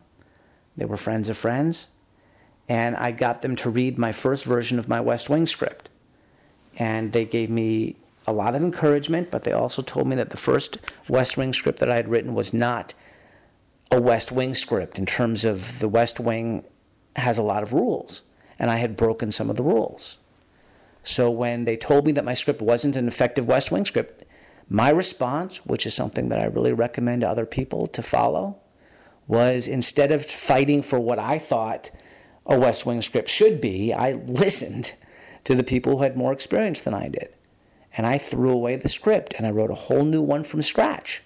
They 0.75 0.85
were 0.85 0.97
friends 0.97 1.29
of 1.29 1.37
friends. 1.37 1.87
And 2.67 2.95
I 2.95 3.11
got 3.11 3.43
them 3.43 3.55
to 3.57 3.69
read 3.69 3.97
my 3.97 4.11
first 4.11 4.45
version 4.45 4.79
of 4.79 4.89
my 4.89 4.99
West 4.99 5.29
Wing 5.29 5.47
script. 5.47 5.89
And 6.77 7.13
they 7.13 7.25
gave 7.25 7.49
me 7.49 7.95
a 8.25 8.33
lot 8.33 8.55
of 8.55 8.61
encouragement, 8.61 9.31
but 9.31 9.43
they 9.43 9.53
also 9.53 9.81
told 9.81 10.07
me 10.07 10.15
that 10.15 10.31
the 10.31 10.37
first 10.37 10.77
West 11.07 11.37
Wing 11.37 11.53
script 11.53 11.79
that 11.79 11.89
I 11.89 11.95
had 11.95 12.09
written 12.09 12.33
was 12.33 12.53
not 12.53 12.93
a 13.91 14.01
West 14.01 14.31
Wing 14.31 14.53
script 14.53 14.99
in 14.99 15.05
terms 15.05 15.45
of 15.45 15.79
the 15.79 15.87
West 15.87 16.19
Wing 16.19 16.65
has 17.15 17.37
a 17.37 17.43
lot 17.43 17.63
of 17.63 17.73
rules. 17.73 18.21
And 18.59 18.71
I 18.71 18.77
had 18.77 18.97
broken 18.97 19.31
some 19.31 19.49
of 19.49 19.55
the 19.55 19.63
rules. 19.63 20.17
So 21.03 21.29
when 21.29 21.65
they 21.65 21.77
told 21.77 22.05
me 22.05 22.11
that 22.13 22.25
my 22.25 22.33
script 22.33 22.61
wasn't 22.61 22.97
an 22.97 23.07
effective 23.07 23.47
West 23.47 23.71
Wing 23.71 23.85
script, 23.85 24.25
my 24.67 24.89
response, 24.89 25.65
which 25.65 25.85
is 25.85 25.93
something 25.93 26.29
that 26.29 26.39
I 26.39 26.45
really 26.45 26.73
recommend 26.73 27.21
to 27.21 27.29
other 27.29 27.45
people 27.45 27.87
to 27.87 28.01
follow, 28.01 28.57
was 29.27 29.67
instead 29.67 30.11
of 30.11 30.25
fighting 30.25 30.81
for 30.81 30.99
what 30.99 31.19
I 31.19 31.37
thought 31.39 31.91
a 32.45 32.59
West 32.59 32.85
Wing 32.85 33.01
script 33.01 33.29
should 33.29 33.61
be, 33.61 33.93
I 33.93 34.13
listened 34.13 34.93
to 35.43 35.55
the 35.55 35.63
people 35.63 35.97
who 35.97 36.03
had 36.03 36.17
more 36.17 36.33
experience 36.33 36.81
than 36.81 36.93
I 36.93 37.09
did. 37.09 37.29
And 37.95 38.05
I 38.05 38.17
threw 38.17 38.51
away 38.51 38.75
the 38.75 38.89
script 38.89 39.33
and 39.37 39.47
I 39.47 39.51
wrote 39.51 39.71
a 39.71 39.75
whole 39.75 40.03
new 40.03 40.21
one 40.21 40.43
from 40.43 40.61
scratch. 40.61 41.23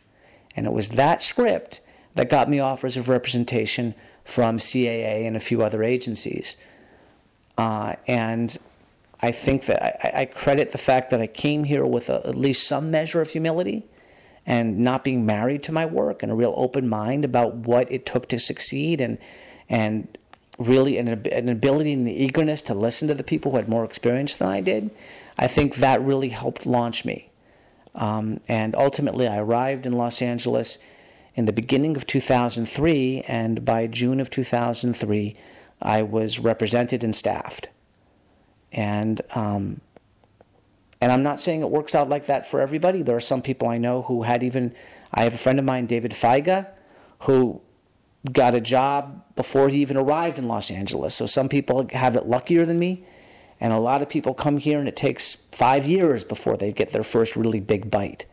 And 0.55 0.65
it 0.65 0.73
was 0.73 0.91
that 0.91 1.21
script 1.21 1.81
that 2.15 2.29
got 2.29 2.49
me 2.49 2.59
offers 2.59 2.97
of 2.97 3.09
representation 3.09 3.95
from 4.23 4.57
CAA 4.57 5.25
and 5.25 5.35
a 5.35 5.39
few 5.39 5.61
other 5.63 5.83
agencies. 5.83 6.57
Uh, 7.57 7.95
and 8.07 8.57
I 9.21 9.31
think 9.31 9.65
that 9.65 9.83
I, 9.83 10.21
I, 10.21 10.25
credit 10.25 10.71
the 10.71 10.77
fact 10.77 11.09
that 11.11 11.21
I 11.21 11.27
came 11.27 11.65
here 11.65 11.85
with 11.85 12.09
a, 12.09 12.25
at 12.27 12.35
least 12.35 12.67
some 12.67 12.89
measure 12.89 13.21
of 13.21 13.29
humility 13.29 13.83
and 14.45 14.79
not 14.79 15.03
being 15.03 15.25
married 15.25 15.63
to 15.63 15.71
my 15.71 15.85
work 15.85 16.23
and 16.23 16.31
a 16.31 16.35
real 16.35 16.53
open 16.57 16.87
mind 16.87 17.23
about 17.23 17.55
what 17.55 17.91
it 17.91 18.05
took 18.05 18.27
to 18.29 18.39
succeed 18.39 18.99
and 18.99 19.17
and 19.69 20.17
really 20.57 20.97
an, 20.97 21.07
an 21.07 21.49
ability 21.49 21.93
and 21.93 22.05
the 22.05 22.23
eagerness 22.23 22.61
to 22.63 22.73
listen 22.73 23.07
to 23.07 23.13
the 23.13 23.23
people 23.23 23.51
who 23.51 23.57
had 23.57 23.69
more 23.69 23.85
experience 23.85 24.35
than 24.35 24.47
I 24.49 24.61
did. 24.61 24.91
I 25.37 25.47
think 25.47 25.75
that 25.75 26.01
really 26.01 26.29
helped 26.29 26.65
launch 26.65 27.05
me. 27.05 27.29
Um, 27.95 28.39
and 28.47 28.75
ultimately, 28.75 29.27
I 29.27 29.37
arrived 29.37 29.85
in 29.85 29.93
Los 29.93 30.21
Angeles 30.21 30.77
in 31.35 31.45
the 31.45 31.53
beginning 31.53 31.95
of 31.95 32.05
2003, 32.05 33.23
and 33.27 33.63
by 33.63 33.88
June 33.88 34.19
of 34.19 34.29
2003, 34.29 35.35
I 35.81 36.01
was 36.01 36.39
represented 36.39 37.03
and 37.03 37.15
staffed 37.15 37.69
and 38.71 39.21
um, 39.35 39.81
and 41.00 41.11
I'm 41.11 41.23
not 41.23 41.39
saying 41.39 41.61
it 41.61 41.69
works 41.69 41.95
out 41.95 42.09
like 42.09 42.27
that 42.27 42.45
for 42.45 42.61
everybody. 42.61 43.01
There 43.01 43.15
are 43.15 43.21
some 43.21 43.41
people 43.41 43.67
I 43.67 43.77
know 43.77 44.03
who 44.03 44.23
had 44.23 44.43
even. 44.43 44.73
I 45.13 45.23
have 45.23 45.33
a 45.33 45.38
friend 45.38 45.59
of 45.59 45.65
mine, 45.65 45.88
David 45.88 46.11
Feiga, 46.11 46.67
who 47.21 47.61
got 48.31 48.55
a 48.55 48.61
job 48.61 49.23
before 49.35 49.67
he 49.67 49.79
even 49.79 49.97
arrived 49.97 50.38
in 50.38 50.47
Los 50.47 50.71
Angeles. 50.71 51.15
So 51.15 51.25
some 51.25 51.50
people 51.50 51.88
have 51.91 52.15
it 52.15 52.27
luckier 52.27 52.65
than 52.65 52.79
me, 52.79 53.03
and 53.59 53.73
a 53.73 53.79
lot 53.79 54.01
of 54.01 54.09
people 54.09 54.33
come 54.33 54.57
here 54.57 54.79
and 54.79 54.88
it 54.88 54.95
takes 54.95 55.35
five 55.51 55.85
years 55.85 56.23
before 56.23 56.55
they 56.55 56.71
get 56.71 56.91
their 56.91 57.03
first 57.03 57.35
really 57.35 57.59
big 57.59 57.91
bite. 57.91 58.25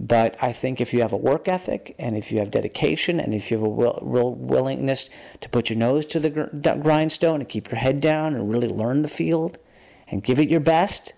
But 0.00 0.36
I 0.40 0.52
think 0.52 0.80
if 0.80 0.94
you 0.94 1.00
have 1.00 1.12
a 1.12 1.16
work 1.16 1.48
ethic 1.48 1.94
and 1.98 2.16
if 2.16 2.30
you 2.30 2.38
have 2.38 2.50
dedication 2.52 3.18
and 3.18 3.34
if 3.34 3.50
you 3.50 3.58
have 3.58 3.66
a 3.66 3.70
real, 3.70 3.98
real 4.00 4.34
willingness 4.34 5.10
to 5.40 5.48
put 5.48 5.70
your 5.70 5.78
nose 5.78 6.06
to 6.06 6.20
the 6.20 6.30
gr- 6.30 6.74
grindstone 6.76 7.40
and 7.40 7.48
keep 7.48 7.70
your 7.70 7.80
head 7.80 8.00
down 8.00 8.34
and 8.34 8.50
really 8.50 8.68
learn 8.68 9.02
the 9.02 9.08
field 9.08 9.58
and 10.08 10.22
give 10.22 10.38
it 10.38 10.48
your 10.48 10.60
best, 10.60 11.12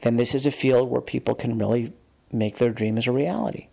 then 0.00 0.16
this 0.16 0.34
is 0.34 0.46
a 0.46 0.50
field 0.50 0.88
where 0.88 1.02
people 1.02 1.34
can 1.34 1.58
really 1.58 1.92
make 2.32 2.56
their 2.56 2.70
dreams 2.70 3.06
a 3.06 3.12
reality. 3.12 3.66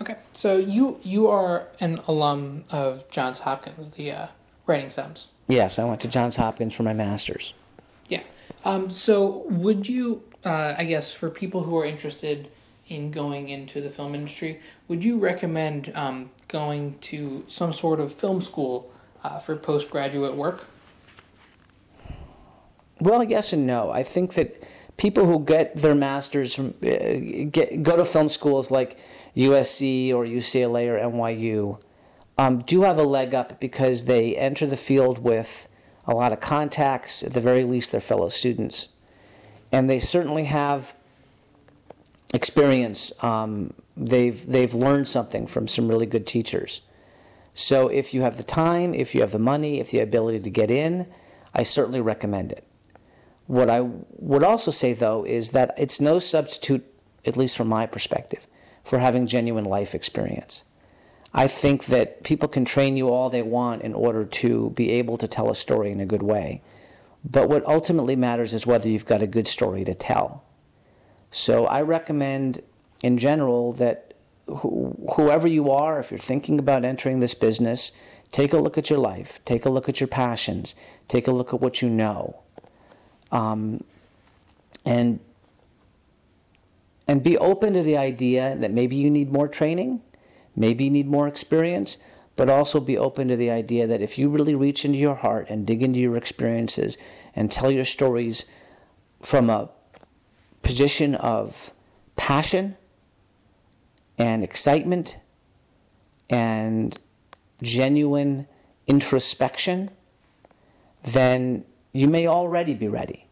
Okay, 0.00 0.16
so 0.34 0.58
you 0.58 1.00
you 1.02 1.26
are 1.28 1.68
an 1.80 2.00
alum 2.06 2.64
of 2.70 3.10
Johns 3.10 3.40
Hopkins, 3.40 3.90
the 3.92 4.12
uh, 4.12 4.26
writing 4.66 4.90
subs. 4.90 5.28
Yes, 5.48 5.78
I 5.78 5.84
went 5.84 6.00
to 6.02 6.08
Johns 6.08 6.36
Hopkins 6.36 6.74
for 6.74 6.82
my 6.82 6.92
master's. 6.92 7.54
Yeah. 8.08 8.22
Um, 8.64 8.90
so 8.90 9.44
would 9.48 9.88
you 9.88 10.22
uh, 10.46 10.76
I 10.78 10.84
guess 10.84 11.12
for 11.12 11.28
people 11.28 11.64
who 11.64 11.76
are 11.76 11.84
interested 11.84 12.48
in 12.88 13.10
going 13.10 13.48
into 13.48 13.80
the 13.80 13.90
film 13.90 14.14
industry, 14.14 14.60
would 14.86 15.02
you 15.02 15.18
recommend 15.18 15.92
um, 15.96 16.30
going 16.46 16.98
to 17.00 17.42
some 17.48 17.72
sort 17.72 17.98
of 17.98 18.14
film 18.14 18.40
school 18.40 18.92
uh, 19.24 19.40
for 19.40 19.56
postgraduate 19.56 20.36
work? 20.36 20.68
Well, 23.00 23.24
yes 23.24 23.52
and 23.52 23.66
no. 23.66 23.90
I 23.90 24.04
think 24.04 24.34
that 24.34 24.62
people 24.96 25.26
who 25.26 25.40
get 25.40 25.76
their 25.76 25.96
masters 25.96 26.54
from 26.54 26.68
uh, 26.82 27.48
get 27.50 27.82
go 27.82 27.96
to 27.96 28.04
film 28.04 28.28
schools 28.28 28.70
like 28.70 28.98
USC 29.36 30.14
or 30.14 30.24
UCLA 30.24 30.88
or 30.88 31.10
NYU 31.10 31.80
um, 32.38 32.60
do 32.60 32.82
have 32.82 32.98
a 32.98 33.02
leg 33.02 33.34
up 33.34 33.58
because 33.60 34.04
they 34.04 34.36
enter 34.36 34.64
the 34.64 34.76
field 34.76 35.18
with 35.18 35.68
a 36.06 36.14
lot 36.14 36.32
of 36.32 36.38
contacts, 36.38 37.24
at 37.24 37.32
the 37.34 37.40
very 37.40 37.64
least, 37.64 37.90
their 37.90 38.00
fellow 38.00 38.28
students 38.28 38.88
and 39.72 39.88
they 39.90 39.98
certainly 39.98 40.44
have 40.44 40.94
experience. 42.34 43.12
Um, 43.22 43.72
they've 43.96 44.46
they've 44.46 44.74
learned 44.74 45.08
something 45.08 45.46
from 45.46 45.68
some 45.68 45.88
really 45.88 46.06
good 46.06 46.26
teachers. 46.26 46.82
So 47.54 47.88
if 47.88 48.12
you 48.12 48.20
have 48.20 48.36
the 48.36 48.42
time, 48.42 48.94
if 48.94 49.14
you 49.14 49.22
have 49.22 49.32
the 49.32 49.38
money, 49.38 49.80
if 49.80 49.90
the 49.90 50.00
ability 50.00 50.40
to 50.40 50.50
get 50.50 50.70
in, 50.70 51.06
I 51.54 51.62
certainly 51.62 52.00
recommend 52.00 52.52
it. 52.52 52.64
What 53.46 53.70
I 53.70 53.80
would 53.80 54.42
also 54.42 54.70
say 54.70 54.92
though 54.92 55.24
is 55.24 55.52
that 55.52 55.74
it's 55.78 56.00
no 56.00 56.18
substitute, 56.18 56.84
at 57.24 57.36
least 57.36 57.56
from 57.56 57.68
my 57.68 57.86
perspective, 57.86 58.46
for 58.84 58.98
having 58.98 59.26
genuine 59.26 59.64
life 59.64 59.94
experience. 59.94 60.62
I 61.32 61.48
think 61.48 61.86
that 61.86 62.22
people 62.24 62.48
can 62.48 62.64
train 62.64 62.96
you 62.96 63.10
all 63.10 63.28
they 63.28 63.42
want 63.42 63.82
in 63.82 63.94
order 63.94 64.24
to 64.24 64.70
be 64.70 64.90
able 64.92 65.16
to 65.18 65.28
tell 65.28 65.50
a 65.50 65.54
story 65.54 65.90
in 65.90 66.00
a 66.00 66.06
good 66.06 66.22
way. 66.22 66.62
But 67.28 67.48
what 67.48 67.66
ultimately 67.66 68.14
matters 68.14 68.54
is 68.54 68.66
whether 68.66 68.88
you've 68.88 69.04
got 69.04 69.20
a 69.20 69.26
good 69.26 69.48
story 69.48 69.84
to 69.84 69.94
tell. 69.94 70.44
So 71.30 71.66
I 71.66 71.82
recommend, 71.82 72.62
in 73.02 73.18
general, 73.18 73.72
that 73.74 74.14
whoever 74.46 75.48
you 75.48 75.70
are, 75.70 75.98
if 75.98 76.12
you're 76.12 76.18
thinking 76.18 76.58
about 76.58 76.84
entering 76.84 77.18
this 77.18 77.34
business, 77.34 77.90
take 78.30 78.52
a 78.52 78.58
look 78.58 78.78
at 78.78 78.90
your 78.90 79.00
life, 79.00 79.40
take 79.44 79.64
a 79.64 79.70
look 79.70 79.88
at 79.88 80.00
your 80.00 80.06
passions, 80.06 80.76
take 81.08 81.26
a 81.26 81.32
look 81.32 81.52
at 81.52 81.60
what 81.60 81.82
you 81.82 81.88
know. 81.88 82.42
Um, 83.32 83.82
and 84.84 85.18
and 87.08 87.22
be 87.22 87.38
open 87.38 87.74
to 87.74 87.82
the 87.82 87.96
idea 87.96 88.56
that 88.56 88.72
maybe 88.72 88.96
you 88.96 89.10
need 89.10 89.32
more 89.32 89.46
training, 89.46 90.00
maybe 90.56 90.84
you 90.84 90.90
need 90.90 91.06
more 91.06 91.28
experience, 91.28 91.98
but 92.36 92.50
also 92.50 92.78
be 92.78 92.96
open 92.98 93.28
to 93.28 93.36
the 93.36 93.50
idea 93.50 93.86
that 93.86 94.02
if 94.02 94.18
you 94.18 94.28
really 94.28 94.54
reach 94.54 94.84
into 94.84 94.98
your 94.98 95.14
heart 95.14 95.48
and 95.48 95.66
dig 95.66 95.82
into 95.82 95.98
your 95.98 96.16
experiences 96.16 96.98
and 97.34 97.50
tell 97.50 97.70
your 97.70 97.84
stories 97.84 98.44
from 99.20 99.48
a 99.48 99.70
position 100.62 101.14
of 101.14 101.72
passion 102.16 102.76
and 104.18 104.44
excitement 104.44 105.16
and 106.28 106.98
genuine 107.62 108.46
introspection, 108.86 109.90
then 111.02 111.64
you 111.92 112.06
may 112.06 112.26
already 112.26 112.74
be 112.74 112.88
ready. 112.88 113.26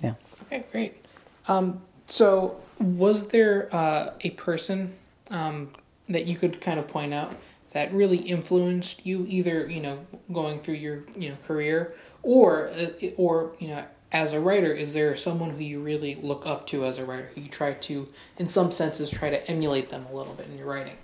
Yeah. 0.00 0.14
Okay, 0.42 0.64
great. 0.72 1.04
Um, 1.46 1.82
so, 2.06 2.60
was 2.80 3.28
there 3.28 3.68
uh, 3.72 4.10
a 4.20 4.30
person 4.30 4.94
um, 5.30 5.70
that 6.08 6.26
you 6.26 6.36
could 6.36 6.60
kind 6.60 6.78
of 6.78 6.88
point 6.88 7.12
out 7.12 7.34
that 7.72 7.92
really 7.92 8.18
influenced 8.18 9.04
you, 9.04 9.26
either 9.28 9.68
you 9.68 9.80
know 9.80 10.06
going 10.32 10.60
through 10.60 10.74
your 10.74 11.04
you 11.16 11.30
know 11.30 11.36
career, 11.46 11.94
or 12.22 12.68
uh, 12.68 13.08
or 13.16 13.52
you 13.58 13.68
know 13.68 13.84
as 14.12 14.32
a 14.32 14.40
writer? 14.40 14.72
Is 14.72 14.94
there 14.94 15.16
someone 15.16 15.50
who 15.50 15.62
you 15.62 15.80
really 15.80 16.14
look 16.16 16.46
up 16.46 16.66
to 16.68 16.84
as 16.84 16.98
a 16.98 17.04
writer, 17.04 17.30
who 17.34 17.42
you 17.42 17.48
try 17.48 17.74
to, 17.74 18.08
in 18.38 18.48
some 18.48 18.70
senses, 18.70 19.10
try 19.10 19.30
to 19.30 19.50
emulate 19.50 19.90
them 19.90 20.06
a 20.10 20.14
little 20.14 20.34
bit 20.34 20.46
in 20.48 20.56
your 20.56 20.66
writing? 20.66 20.96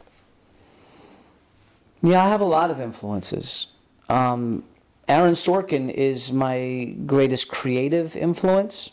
Yeah, 2.03 2.25
I 2.25 2.29
have 2.29 2.41
a 2.41 2.47
lot 2.47 2.71
of 2.71 2.81
influences. 2.81 3.69
Um, 4.09 4.65
Aaron 5.09 5.33
Sorkin 5.33 5.91
is 5.91 6.33
my 6.33 6.95
greatest 7.07 7.49
creative 7.49 8.17
influence 8.17 8.91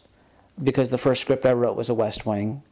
because 0.61 0.89
the 0.89 0.97
first 0.97 1.21
script 1.21 1.45
I 1.45 1.53
wrote 1.53 1.75
was 1.75 1.89
a 1.89 1.93
West 1.93 2.25
Wing. 2.25 2.63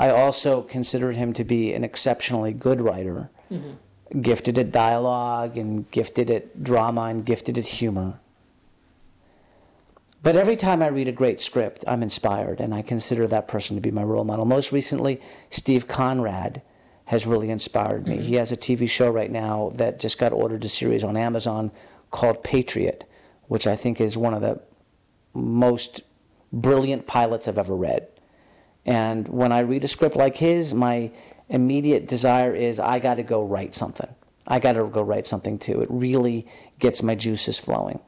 I 0.00 0.08
also 0.08 0.62
considered 0.62 1.14
him 1.14 1.34
to 1.34 1.44
be 1.44 1.74
an 1.74 1.84
exceptionally 1.84 2.54
good 2.54 2.80
writer, 2.80 3.28
mm-hmm. 3.52 4.20
gifted 4.22 4.56
at 4.56 4.72
dialogue 4.72 5.58
and 5.58 5.90
gifted 5.90 6.30
at 6.30 6.64
drama 6.64 7.02
and 7.02 7.22
gifted 7.22 7.58
at 7.58 7.66
humor. 7.66 8.18
But 10.22 10.36
every 10.36 10.56
time 10.56 10.82
I 10.82 10.86
read 10.86 11.06
a 11.06 11.12
great 11.12 11.38
script, 11.38 11.84
I'm 11.86 12.02
inspired, 12.02 12.60
and 12.60 12.74
I 12.74 12.80
consider 12.80 13.26
that 13.26 13.46
person 13.46 13.76
to 13.76 13.82
be 13.82 13.90
my 13.90 14.02
role 14.02 14.24
model. 14.24 14.46
Most 14.46 14.72
recently, 14.72 15.20
Steve 15.50 15.86
Conrad 15.86 16.62
has 17.04 17.26
really 17.26 17.50
inspired 17.50 18.06
me. 18.06 18.14
Mm-hmm. 18.14 18.24
He 18.24 18.34
has 18.36 18.50
a 18.50 18.56
TV 18.56 18.88
show 18.88 19.10
right 19.10 19.30
now 19.30 19.70
that 19.74 19.98
just 19.98 20.18
got 20.18 20.32
ordered 20.32 20.64
a 20.64 20.68
series 20.70 21.04
on 21.04 21.18
Amazon 21.18 21.72
called 22.10 22.42
Patriot, 22.42 23.04
which 23.48 23.66
I 23.66 23.76
think 23.76 24.00
is 24.00 24.16
one 24.16 24.32
of 24.32 24.40
the 24.40 24.62
most 25.34 26.00
brilliant 26.50 27.06
pilots 27.06 27.48
I've 27.48 27.58
ever 27.58 27.76
read. 27.76 28.08
And 28.86 29.28
when 29.28 29.52
I 29.52 29.60
read 29.60 29.84
a 29.84 29.88
script 29.88 30.16
like 30.16 30.36
his, 30.36 30.72
my 30.74 31.10
immediate 31.48 32.06
desire 32.06 32.54
is 32.54 32.80
I 32.80 32.98
got 32.98 33.16
to 33.16 33.22
go 33.22 33.44
write 33.44 33.74
something. 33.74 34.08
I 34.46 34.58
got 34.58 34.72
to 34.72 34.84
go 34.86 35.02
write 35.02 35.26
something 35.26 35.58
too. 35.58 35.80
It 35.82 35.88
really 35.90 36.46
gets 36.78 37.02
my 37.02 37.14
juices 37.14 37.58
flowing. 37.58 38.00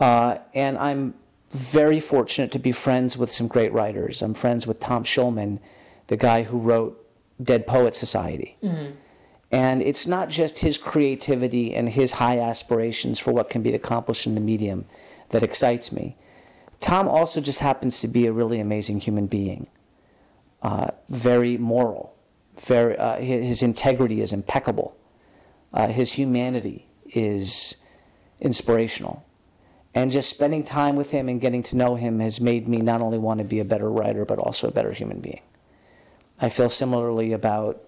Uh, 0.00 0.38
and 0.54 0.76
I'm 0.78 1.14
very 1.50 2.00
fortunate 2.00 2.50
to 2.52 2.58
be 2.58 2.72
friends 2.72 3.16
with 3.16 3.30
some 3.30 3.46
great 3.46 3.72
writers. 3.72 4.22
I'm 4.22 4.34
friends 4.34 4.66
with 4.66 4.80
Tom 4.80 5.04
Schulman, 5.04 5.60
the 6.08 6.16
guy 6.16 6.42
who 6.42 6.58
wrote 6.58 7.00
Dead 7.42 7.66
Poet 7.66 7.94
Society. 7.94 8.56
Mm-hmm. 8.62 8.92
And 9.52 9.82
it's 9.82 10.06
not 10.06 10.30
just 10.30 10.58
his 10.60 10.76
creativity 10.76 11.74
and 11.74 11.88
his 11.88 12.12
high 12.12 12.40
aspirations 12.40 13.20
for 13.20 13.32
what 13.32 13.50
can 13.50 13.62
be 13.62 13.72
accomplished 13.72 14.26
in 14.26 14.34
the 14.34 14.40
medium 14.40 14.84
that 15.30 15.44
excites 15.44 15.92
me. 15.92 16.16
Tom 16.84 17.08
also 17.08 17.40
just 17.40 17.60
happens 17.60 18.02
to 18.02 18.08
be 18.08 18.26
a 18.26 18.32
really 18.32 18.60
amazing 18.60 19.00
human 19.00 19.26
being, 19.26 19.68
uh, 20.60 20.88
very 21.08 21.56
moral. 21.56 22.14
Very, 22.60 22.94
uh, 22.98 23.16
his, 23.16 23.62
integrity 23.62 24.20
is 24.20 24.34
impeccable. 24.34 24.94
Uh, 25.72 25.86
his 25.86 26.12
humanity 26.12 26.86
is 27.06 27.76
inspirational. 28.38 29.24
And 29.94 30.10
just 30.10 30.28
spending 30.28 30.62
time 30.62 30.94
with 30.94 31.10
him 31.10 31.26
and 31.30 31.40
getting 31.40 31.62
to 31.62 31.74
know 31.74 31.94
him 31.94 32.20
has 32.20 32.38
made 32.38 32.68
me 32.68 32.82
not 32.82 33.00
only 33.00 33.16
want 33.16 33.38
to 33.38 33.44
be 33.44 33.60
a 33.60 33.64
better 33.64 33.90
writer, 33.90 34.26
but 34.26 34.38
also 34.38 34.68
a 34.68 34.70
better 34.70 34.92
human 34.92 35.20
being. 35.20 35.40
I 36.38 36.50
feel 36.50 36.68
similarly 36.68 37.32
about 37.32 37.80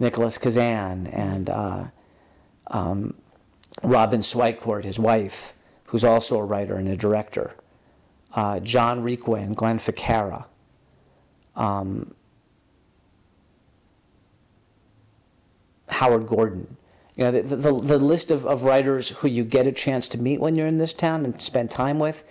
Nicholas 0.00 0.36
Kazan 0.36 1.06
and 1.06 1.48
uh, 1.48 1.84
um, 2.66 3.14
Robin 3.84 4.18
Swicord, 4.18 4.82
his 4.82 4.98
wife, 4.98 5.54
who's 5.84 6.02
also 6.02 6.40
a 6.40 6.44
writer 6.44 6.74
and 6.74 6.88
a 6.88 6.96
director, 6.96 7.54
uh, 8.34 8.60
John 8.60 9.02
Requa 9.02 9.42
and 9.42 9.56
Glenn 9.56 9.78
Ficarra. 9.78 10.44
Um, 11.56 12.14
Howard 15.88 16.26
Gordon. 16.26 16.76
You 17.16 17.24
know, 17.24 17.30
the, 17.30 17.42
the, 17.42 17.72
the, 17.76 17.98
list 17.98 18.32
of, 18.32 18.44
of 18.44 18.64
writers 18.64 19.10
who 19.10 19.28
you 19.28 19.44
get 19.44 19.68
a 19.68 19.72
chance 19.72 20.08
to 20.08 20.18
meet 20.18 20.40
when 20.40 20.56
you're 20.56 20.66
in 20.66 20.78
this 20.78 20.92
town 20.92 21.24
and 21.24 21.40
spend 21.40 21.70
time 21.70 22.00
with, 22.00 22.24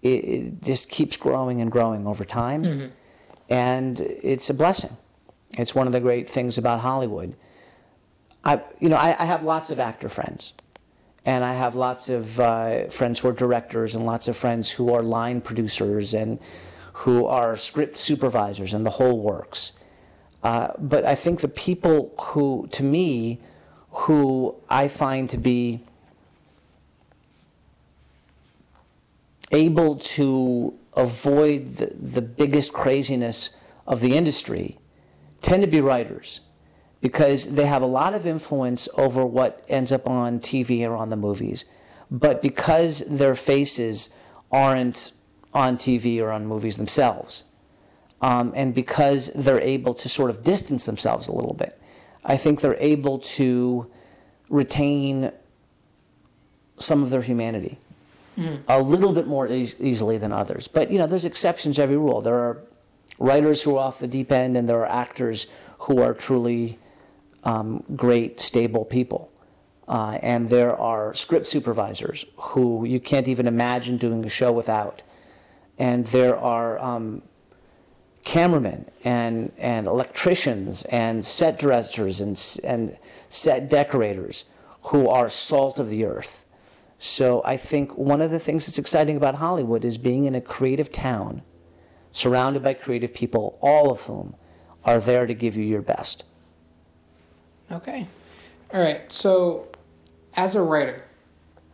it, 0.00 0.08
it 0.08 0.62
just 0.62 0.88
keeps 0.88 1.18
growing 1.18 1.60
and 1.60 1.70
growing 1.70 2.06
over 2.06 2.24
time. 2.24 2.64
Mm-hmm. 2.64 2.86
And 3.50 4.00
it's 4.00 4.48
a 4.48 4.54
blessing. 4.54 4.96
It's 5.58 5.74
one 5.74 5.86
of 5.86 5.92
the 5.92 6.00
great 6.00 6.30
things 6.30 6.56
about 6.56 6.80
Hollywood. 6.80 7.36
I, 8.42 8.62
you 8.78 8.88
know, 8.88 8.96
I, 8.96 9.14
I 9.18 9.26
have 9.26 9.42
lots 9.42 9.70
of 9.70 9.78
actor 9.78 10.08
friends, 10.08 10.54
and 11.24 11.44
I 11.44 11.54
have 11.54 11.74
lots 11.74 12.08
of 12.08 12.40
uh, 12.40 12.88
friends 12.88 13.20
who 13.20 13.28
are 13.28 13.32
directors, 13.32 13.94
and 13.94 14.06
lots 14.06 14.28
of 14.28 14.36
friends 14.36 14.70
who 14.70 14.92
are 14.92 15.02
line 15.02 15.40
producers, 15.40 16.14
and 16.14 16.38
who 16.92 17.26
are 17.26 17.56
script 17.56 17.96
supervisors, 17.96 18.74
and 18.74 18.86
the 18.86 18.90
whole 18.90 19.18
works. 19.20 19.72
Uh, 20.42 20.72
but 20.78 21.04
I 21.04 21.14
think 21.14 21.40
the 21.40 21.48
people 21.48 22.14
who, 22.18 22.68
to 22.72 22.82
me, 22.82 23.40
who 23.90 24.54
I 24.68 24.88
find 24.88 25.28
to 25.30 25.38
be 25.38 25.82
able 29.50 29.96
to 29.96 30.74
avoid 30.94 31.76
the, 31.76 31.86
the 31.86 32.22
biggest 32.22 32.72
craziness 32.72 33.50
of 33.86 34.00
the 34.00 34.16
industry 34.16 34.78
tend 35.42 35.62
to 35.62 35.66
be 35.66 35.80
writers 35.80 36.40
because 37.00 37.46
they 37.46 37.66
have 37.66 37.82
a 37.82 37.86
lot 37.86 38.14
of 38.14 38.26
influence 38.26 38.88
over 38.94 39.24
what 39.24 39.64
ends 39.68 39.92
up 39.92 40.06
on 40.06 40.38
TV 40.38 40.86
or 40.86 40.94
on 40.94 41.10
the 41.10 41.16
movies. 41.16 41.64
But 42.10 42.42
because 42.42 43.00
their 43.06 43.34
faces 43.34 44.10
aren't 44.50 45.12
on 45.54 45.76
TV 45.76 46.20
or 46.20 46.30
on 46.30 46.46
movies 46.46 46.76
themselves, 46.76 47.44
um, 48.20 48.52
and 48.54 48.74
because 48.74 49.30
they're 49.34 49.60
able 49.60 49.94
to 49.94 50.08
sort 50.08 50.30
of 50.30 50.42
distance 50.42 50.84
themselves 50.84 51.28
a 51.28 51.32
little 51.32 51.54
bit, 51.54 51.80
I 52.24 52.36
think 52.36 52.60
they're 52.60 52.76
able 52.78 53.18
to 53.18 53.90
retain 54.50 55.32
some 56.76 57.02
of 57.02 57.10
their 57.10 57.22
humanity 57.22 57.78
mm. 58.40 58.60
a 58.68 58.80
little 58.80 59.12
bit 59.12 59.26
more 59.26 59.48
e- 59.48 59.72
easily 59.78 60.18
than 60.18 60.32
others. 60.32 60.68
But 60.68 60.90
you 60.90 60.98
know, 60.98 61.06
there's 61.06 61.24
exceptions 61.24 61.76
to 61.76 61.82
every 61.82 61.96
rule. 61.96 62.20
There 62.20 62.34
are 62.34 62.62
writers 63.18 63.62
who 63.62 63.76
are 63.76 63.80
off 63.80 63.98
the 63.98 64.08
deep 64.08 64.32
end, 64.32 64.56
and 64.56 64.68
there 64.68 64.80
are 64.80 64.90
actors 64.90 65.46
who 65.80 66.02
are 66.02 66.14
truly 66.14 66.78
um, 67.44 67.84
great, 67.96 68.40
stable 68.40 68.84
people. 68.84 69.32
Uh, 69.88 70.18
and 70.22 70.48
there 70.50 70.78
are 70.78 71.12
script 71.14 71.46
supervisors 71.46 72.24
who 72.36 72.84
you 72.84 73.00
can't 73.00 73.26
even 73.26 73.48
imagine 73.48 73.96
doing 73.96 74.24
a 74.24 74.28
show 74.28 74.52
without. 74.52 75.02
And 75.78 76.06
there 76.08 76.38
are 76.38 76.78
um, 76.78 77.22
cameramen 78.24 78.88
and, 79.02 79.52
and 79.58 79.86
electricians 79.86 80.84
and 80.84 81.24
set 81.24 81.58
dressers 81.58 82.20
and, 82.20 82.60
and 82.62 82.96
set 83.28 83.68
decorators 83.68 84.44
who 84.82 85.08
are 85.08 85.28
salt 85.28 85.78
of 85.78 85.90
the 85.90 86.04
earth. 86.04 86.44
So 86.98 87.42
I 87.44 87.56
think 87.56 87.96
one 87.96 88.20
of 88.20 88.30
the 88.30 88.38
things 88.38 88.66
that's 88.66 88.78
exciting 88.78 89.16
about 89.16 89.36
Hollywood 89.36 89.84
is 89.84 89.98
being 89.98 90.26
in 90.26 90.34
a 90.34 90.40
creative 90.40 90.90
town 90.90 91.42
surrounded 92.12 92.62
by 92.62 92.74
creative 92.74 93.14
people, 93.14 93.58
all 93.60 93.90
of 93.90 94.02
whom 94.02 94.36
are 94.84 95.00
there 95.00 95.26
to 95.26 95.34
give 95.34 95.56
you 95.56 95.64
your 95.64 95.82
best. 95.82 96.24
Okay. 97.70 98.06
All 98.72 98.80
right. 98.80 99.12
So, 99.12 99.68
as 100.36 100.54
a 100.54 100.62
writer, 100.62 101.04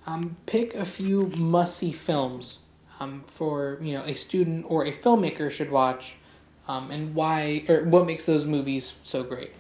um, 0.06 0.37
pick 0.46 0.74
a 0.74 0.85
few 0.85 1.32
must-see 1.38 1.92
films 1.92 2.59
um, 3.00 3.24
for 3.26 3.78
you 3.80 3.92
know 3.94 4.02
a 4.02 4.14
student 4.14 4.66
or 4.68 4.85
a 4.85 4.92
filmmaker 4.92 5.50
should 5.50 5.70
watch, 5.70 6.16
um, 6.68 6.90
and 6.90 7.14
why 7.14 7.64
or 7.68 7.85
what 7.85 8.06
makes 8.06 8.26
those 8.26 8.44
movies 8.44 8.94
so 9.02 9.22
great. 9.22 9.52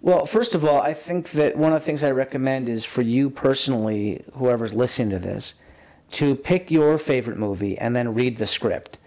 Well, 0.00 0.26
first 0.26 0.56
of 0.56 0.64
all, 0.64 0.80
I 0.80 0.94
think 0.94 1.30
that 1.30 1.56
one 1.56 1.72
of 1.72 1.80
the 1.80 1.86
things 1.86 2.02
I 2.02 2.10
recommend 2.10 2.68
is 2.68 2.84
for 2.84 3.02
you 3.02 3.30
personally, 3.30 4.24
whoever's 4.32 4.74
listening 4.74 5.10
to 5.10 5.20
this, 5.20 5.54
to 6.12 6.34
pick 6.34 6.72
your 6.72 6.98
favorite 6.98 7.38
movie 7.38 7.78
and 7.78 7.94
then 7.94 8.12
read 8.12 8.38
the 8.38 8.46
script 8.46 8.98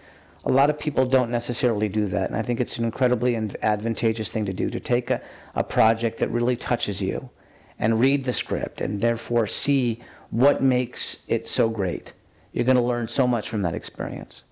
a 0.46 0.50
lot 0.50 0.70
of 0.70 0.78
people 0.78 1.04
don't 1.04 1.30
necessarily 1.30 1.88
do 1.88 2.06
that. 2.06 2.30
And 2.30 2.38
I 2.38 2.42
think 2.42 2.60
it's 2.60 2.78
an 2.78 2.84
incredibly 2.84 3.34
advantageous 3.34 4.30
thing 4.30 4.46
to 4.46 4.52
do 4.52 4.70
to 4.70 4.78
take 4.78 5.10
a, 5.10 5.20
a 5.56 5.64
project 5.64 6.18
that 6.20 6.30
really 6.30 6.54
touches 6.54 7.02
you 7.02 7.30
and 7.80 7.98
read 7.98 8.24
the 8.24 8.32
script 8.32 8.80
and 8.80 9.00
therefore 9.00 9.48
see 9.48 10.00
what 10.30 10.62
makes 10.62 11.24
it 11.26 11.48
so 11.48 11.68
great. 11.68 12.12
You're 12.52 12.64
going 12.64 12.76
to 12.76 12.82
learn 12.82 13.08
so 13.08 13.26
much 13.26 13.50
from 13.50 13.62
that 13.62 13.74
experience. 13.74 14.44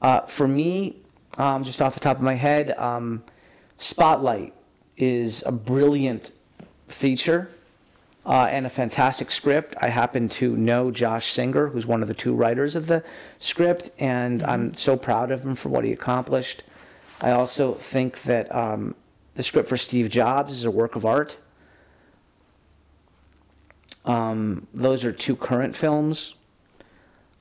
Uh, 0.00 0.20
for 0.22 0.48
me, 0.48 0.96
um, 1.36 1.64
just 1.64 1.82
off 1.82 1.92
the 1.92 2.00
top 2.00 2.16
of 2.16 2.22
my 2.22 2.34
head, 2.34 2.72
um, 2.78 3.22
Spotlight 3.76 4.54
is 4.96 5.42
a 5.44 5.52
brilliant 5.52 6.32
feature 6.88 7.50
uh, 8.26 8.46
and 8.50 8.66
a 8.66 8.70
fantastic 8.70 9.30
script. 9.30 9.74
I 9.80 9.88
happen 9.88 10.28
to 10.30 10.56
know 10.56 10.90
Josh 10.90 11.26
Singer, 11.26 11.68
who's 11.68 11.86
one 11.86 12.02
of 12.02 12.08
the 12.08 12.14
two 12.14 12.34
writers 12.34 12.74
of 12.74 12.86
the 12.86 13.02
script, 13.38 13.90
and 13.98 14.42
I'm 14.42 14.74
so 14.74 14.96
proud 14.96 15.30
of 15.30 15.42
him 15.42 15.54
for 15.54 15.68
what 15.68 15.84
he 15.84 15.92
accomplished. 15.92 16.62
I 17.20 17.32
also 17.32 17.74
think 17.74 18.22
that 18.22 18.54
um, 18.54 18.94
the 19.34 19.42
script 19.42 19.68
for 19.68 19.76
Steve 19.76 20.10
Jobs 20.10 20.52
is 20.52 20.64
a 20.64 20.70
work 20.70 20.96
of 20.96 21.04
art. 21.04 21.38
Um, 24.04 24.66
those 24.72 25.04
are 25.04 25.12
two 25.12 25.36
current 25.36 25.76
films. 25.76 26.34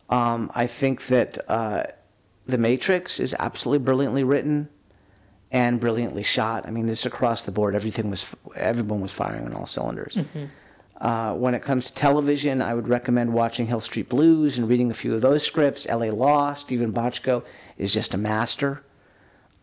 Um, 0.09 0.51
I 0.55 0.67
think 0.67 1.07
that 1.07 1.49
uh, 1.49 1.83
The 2.47 2.57
Matrix 2.57 3.19
is 3.19 3.35
absolutely 3.37 3.83
brilliantly 3.85 4.23
written 4.23 4.69
and 5.51 5.79
brilliantly 5.79 6.23
shot. 6.23 6.67
I 6.67 6.71
mean, 6.71 6.85
this 6.85 7.05
across 7.05 7.43
the 7.43 7.51
board. 7.51 7.75
Everything 7.75 8.09
was, 8.09 8.25
everyone 8.55 9.01
was 9.01 9.11
firing 9.11 9.45
on 9.45 9.53
all 9.53 9.65
cylinders. 9.65 10.17
Uh, 10.99 11.33
when 11.33 11.53
it 11.53 11.61
comes 11.61 11.87
to 11.87 11.93
television, 11.93 12.61
I 12.61 12.73
would 12.73 12.89
recommend 12.89 13.33
watching 13.33 13.67
Hill 13.67 13.79
Street 13.79 14.09
Blues 14.09 14.57
and 14.57 14.67
reading 14.67 14.91
a 14.91 14.93
few 14.93 15.13
of 15.13 15.21
those 15.21 15.43
scripts. 15.43 15.87
L.A. 15.87 16.11
Law, 16.11 16.53
Steven 16.53 16.91
Bochco 16.91 17.43
is 17.77 17.93
just 17.93 18.13
a 18.13 18.17
master. 18.17 18.83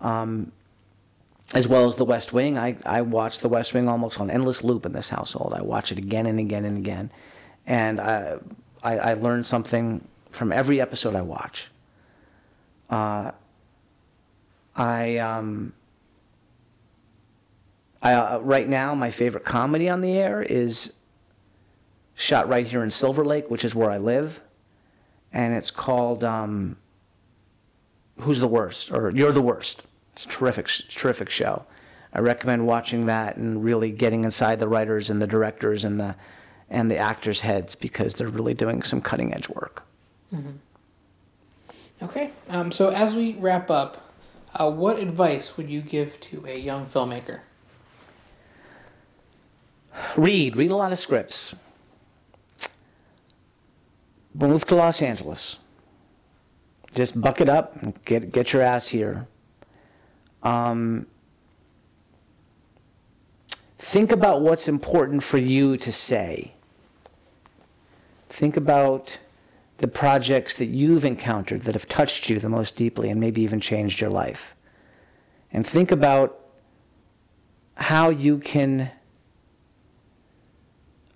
Um, 0.01 0.53
as 1.55 1.69
well 1.69 1.87
as 1.87 1.97
The 1.97 2.05
West 2.05 2.33
Wing. 2.33 2.59
I, 2.59 2.77
I 2.85 3.03
watch 3.03 3.41
The 3.41 3.49
West 3.49 3.75
Wing 3.75 3.89
almost 3.89 4.19
on 4.19 4.31
endless 4.31 4.65
loop 4.65 4.87
in 4.87 4.93
this 4.93 5.11
household. 5.11 5.53
I 5.55 5.63
watch 5.63 5.93
it 5.93 5.99
again 5.99 6.27
and 6.27 6.41
again 6.41 6.65
and 6.65 6.79
again. 6.79 7.11
And 7.67 8.01
I, 8.01 8.39
I, 8.83 8.99
I 8.99 9.15
learn 9.15 9.45
something 9.45 10.07
from 10.31 10.53
every 10.53 10.81
episode 10.81 11.15
I 11.15 11.23
watch. 11.23 11.69
Uh, 12.89 13.33
I, 14.75 15.19
um, 15.19 15.73
I 18.03 18.15
uh, 18.15 18.39
right 18.39 18.69
now 18.69 18.95
my 18.95 19.11
favorite 19.11 19.45
comedy 19.45 19.89
on 19.89 20.01
the 20.01 20.13
air 20.13 20.43
is 20.43 20.93
shot 22.17 22.49
right 22.49 22.67
here 22.67 22.83
in 22.83 22.91
Silver 22.91 23.25
Lake, 23.25 23.49
which 23.51 23.65
is 23.65 23.75
where 23.75 23.91
I 23.91 23.99
live, 23.99 24.43
and 25.33 25.55
it's 25.55 25.71
called 25.71 26.25
um, 26.25 26.77
"Who's 28.23 28.41
the 28.41 28.49
Worst" 28.49 28.91
or 28.91 29.11
"You're 29.11 29.33
the 29.33 29.43
Worst." 29.43 29.85
It's 30.15 30.25
a 30.25 30.29
terrific, 30.29 30.67
terrific 30.89 31.31
show. 31.31 31.65
I 32.13 32.21
recommend 32.21 32.67
watching 32.67 33.07
that 33.07 33.37
and 33.37 33.63
really 33.63 33.91
getting 33.91 34.25
inside 34.25 34.59
the 34.59 34.69
writers 34.69 35.11
and 35.11 35.21
the 35.21 35.27
directors 35.27 35.85
and 35.85 36.01
the 36.01 36.17
and 36.69 36.91
the 36.91 36.97
actors' 36.97 37.41
heads 37.41 37.75
because 37.75 38.15
they're 38.15 38.29
really 38.29 38.55
doing 38.55 38.83
some 38.83 39.01
cutting 39.01 39.33
edge 39.33 39.49
work. 39.49 39.85
Okay. 42.03 42.31
Um, 42.49 42.73
so 42.73 42.91
as 42.91 43.15
we 43.15 43.35
wrap 43.35 43.71
up, 43.71 44.13
uh, 44.55 44.71
what 44.71 44.99
advice 44.99 45.57
would 45.57 45.71
you 45.71 45.81
give 45.81 46.19
to 46.21 46.45
a 46.47 46.59
young 46.59 46.87
filmmaker? 46.87 47.41
Read, 50.17 50.57
read 50.57 50.71
a 50.71 50.77
lot 50.77 50.93
of 50.93 50.99
scripts. 50.99 51.55
Move 54.39 54.67
to 54.67 54.75
Los 54.75 55.01
Angeles. 55.01 55.59
Just 56.95 57.19
buck 57.21 57.41
it 57.41 57.49
up 57.49 57.77
and 57.83 57.99
get 58.05 58.33
get 58.33 58.53
your 58.53 58.63
ass 58.63 58.89
here. 58.89 59.27
Um, 60.43 61.07
think 63.79 64.13
about 64.13 64.43
what's 64.43 64.69
important 64.69 65.23
for 65.23 65.39
you 65.39 65.77
to 65.79 65.91
say. 65.91 66.55
Think 68.29 68.57
about 68.57 69.19
the 69.79 69.89
projects 69.89 70.55
that 70.57 70.67
you've 70.67 71.05
encountered 71.05 71.63
that 71.63 71.75
have 71.75 71.89
touched 71.89 72.29
you 72.29 72.39
the 72.39 72.49
most 72.49 72.77
deeply 72.77 73.09
and 73.09 73.19
maybe 73.19 73.41
even 73.43 73.61
changed 73.61 74.01
your 74.01 74.11
life. 74.11 74.55
And 75.51 75.67
think 75.67 75.91
about 75.91 76.39
how 77.77 78.11
you 78.11 78.39
can 78.39 78.91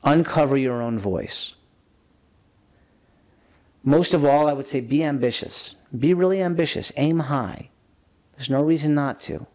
uncover 0.02 0.56
your 0.56 0.80
own 0.80 0.98
voice. 0.98 1.54
Most 3.82 4.14
of 4.14 4.24
all, 4.24 4.48
I 4.48 4.52
would 4.52 4.66
say 4.66 4.80
be 4.80 5.02
ambitious. 5.02 5.74
Be 5.96 6.14
really 6.14 6.42
ambitious. 6.42 6.92
Aim 6.96 7.20
high. 7.20 7.70
There's 8.36 8.50
no 8.50 8.62
reason 8.62 8.94
not 8.94 9.20
to. 9.20 9.46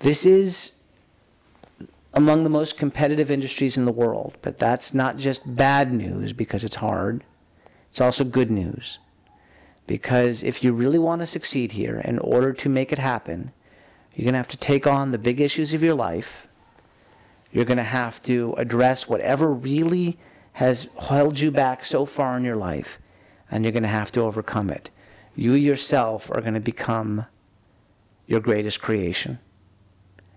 This 0.00 0.24
is 0.24 0.72
among 2.12 2.44
the 2.44 2.50
most 2.50 2.76
competitive 2.76 3.30
industries 3.30 3.76
in 3.76 3.84
the 3.84 3.92
world, 3.92 4.36
but 4.42 4.58
that's 4.58 4.92
not 4.92 5.16
just 5.16 5.56
bad 5.56 5.92
news 5.92 6.32
because 6.32 6.64
it's 6.64 6.76
hard. 6.76 7.22
It's 7.88 8.00
also 8.00 8.24
good 8.24 8.50
news. 8.50 8.98
Because 9.86 10.42
if 10.42 10.62
you 10.62 10.72
really 10.72 10.98
want 10.98 11.20
to 11.22 11.26
succeed 11.26 11.72
here, 11.72 11.98
in 11.98 12.18
order 12.20 12.52
to 12.52 12.68
make 12.68 12.92
it 12.92 12.98
happen, 12.98 13.52
you're 14.14 14.24
going 14.24 14.34
to 14.34 14.38
have 14.38 14.48
to 14.48 14.56
take 14.56 14.86
on 14.86 15.10
the 15.10 15.18
big 15.18 15.40
issues 15.40 15.74
of 15.74 15.82
your 15.82 15.94
life. 15.94 16.48
You're 17.52 17.64
going 17.64 17.78
to 17.78 17.82
have 17.82 18.22
to 18.24 18.54
address 18.56 19.08
whatever 19.08 19.52
really 19.52 20.18
has 20.60 20.88
held 21.08 21.40
you 21.40 21.50
back 21.50 21.82
so 21.82 22.04
far 22.04 22.36
in 22.36 22.44
your 22.44 22.54
life, 22.54 22.98
and 23.50 23.64
you're 23.64 23.72
going 23.72 23.82
to 23.82 23.88
have 23.88 24.12
to 24.12 24.20
overcome 24.20 24.68
it. 24.68 24.90
You 25.34 25.54
yourself 25.54 26.30
are 26.30 26.42
going 26.42 26.52
to 26.52 26.60
become 26.60 27.24
your 28.26 28.40
greatest 28.40 28.82
creation 28.82 29.38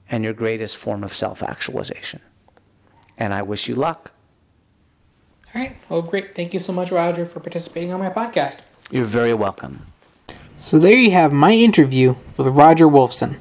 and 0.10 0.24
your 0.24 0.32
greatest 0.32 0.78
form 0.78 1.04
of 1.04 1.14
self 1.14 1.44
actualization. 1.44 2.22
And 3.18 3.34
I 3.34 3.42
wish 3.42 3.68
you 3.68 3.76
luck. 3.76 4.14
All 5.54 5.62
right. 5.62 5.76
Well, 5.90 6.02
great. 6.02 6.36
Thank 6.36 6.54
you 6.54 6.62
so 6.62 6.72
much, 6.72 6.90
Roger, 6.90 7.26
for 7.26 7.42
participating 7.42 7.92
on 7.92 8.00
my 8.00 8.10
podcast. 8.10 8.60
You're 8.90 9.04
very 9.04 9.34
welcome. 9.34 9.88
So 10.56 10.80
there 10.80 10.96
you 10.96 11.12
have 11.12 11.34
my 11.34 11.52
interview 11.52 12.16
with 12.38 12.48
Roger 12.48 12.86
Wolfson. 12.86 13.40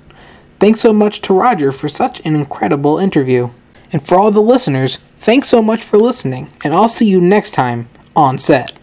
Thanks 0.58 0.80
so 0.80 0.92
much 0.92 1.20
to 1.20 1.32
Roger 1.32 1.70
for 1.70 1.88
such 1.88 2.18
an 2.26 2.34
incredible 2.34 2.98
interview. 2.98 3.50
And 3.92 4.04
for 4.04 4.18
all 4.18 4.32
the 4.32 4.42
listeners, 4.42 4.98
thanks 5.22 5.48
so 5.48 5.62
much 5.62 5.82
for 5.84 5.98
listening, 5.98 6.50
and 6.64 6.74
I'll 6.74 6.88
see 6.88 7.06
you 7.06 7.20
next 7.20 7.52
time 7.52 7.88
on 8.16 8.38
set. 8.38 8.81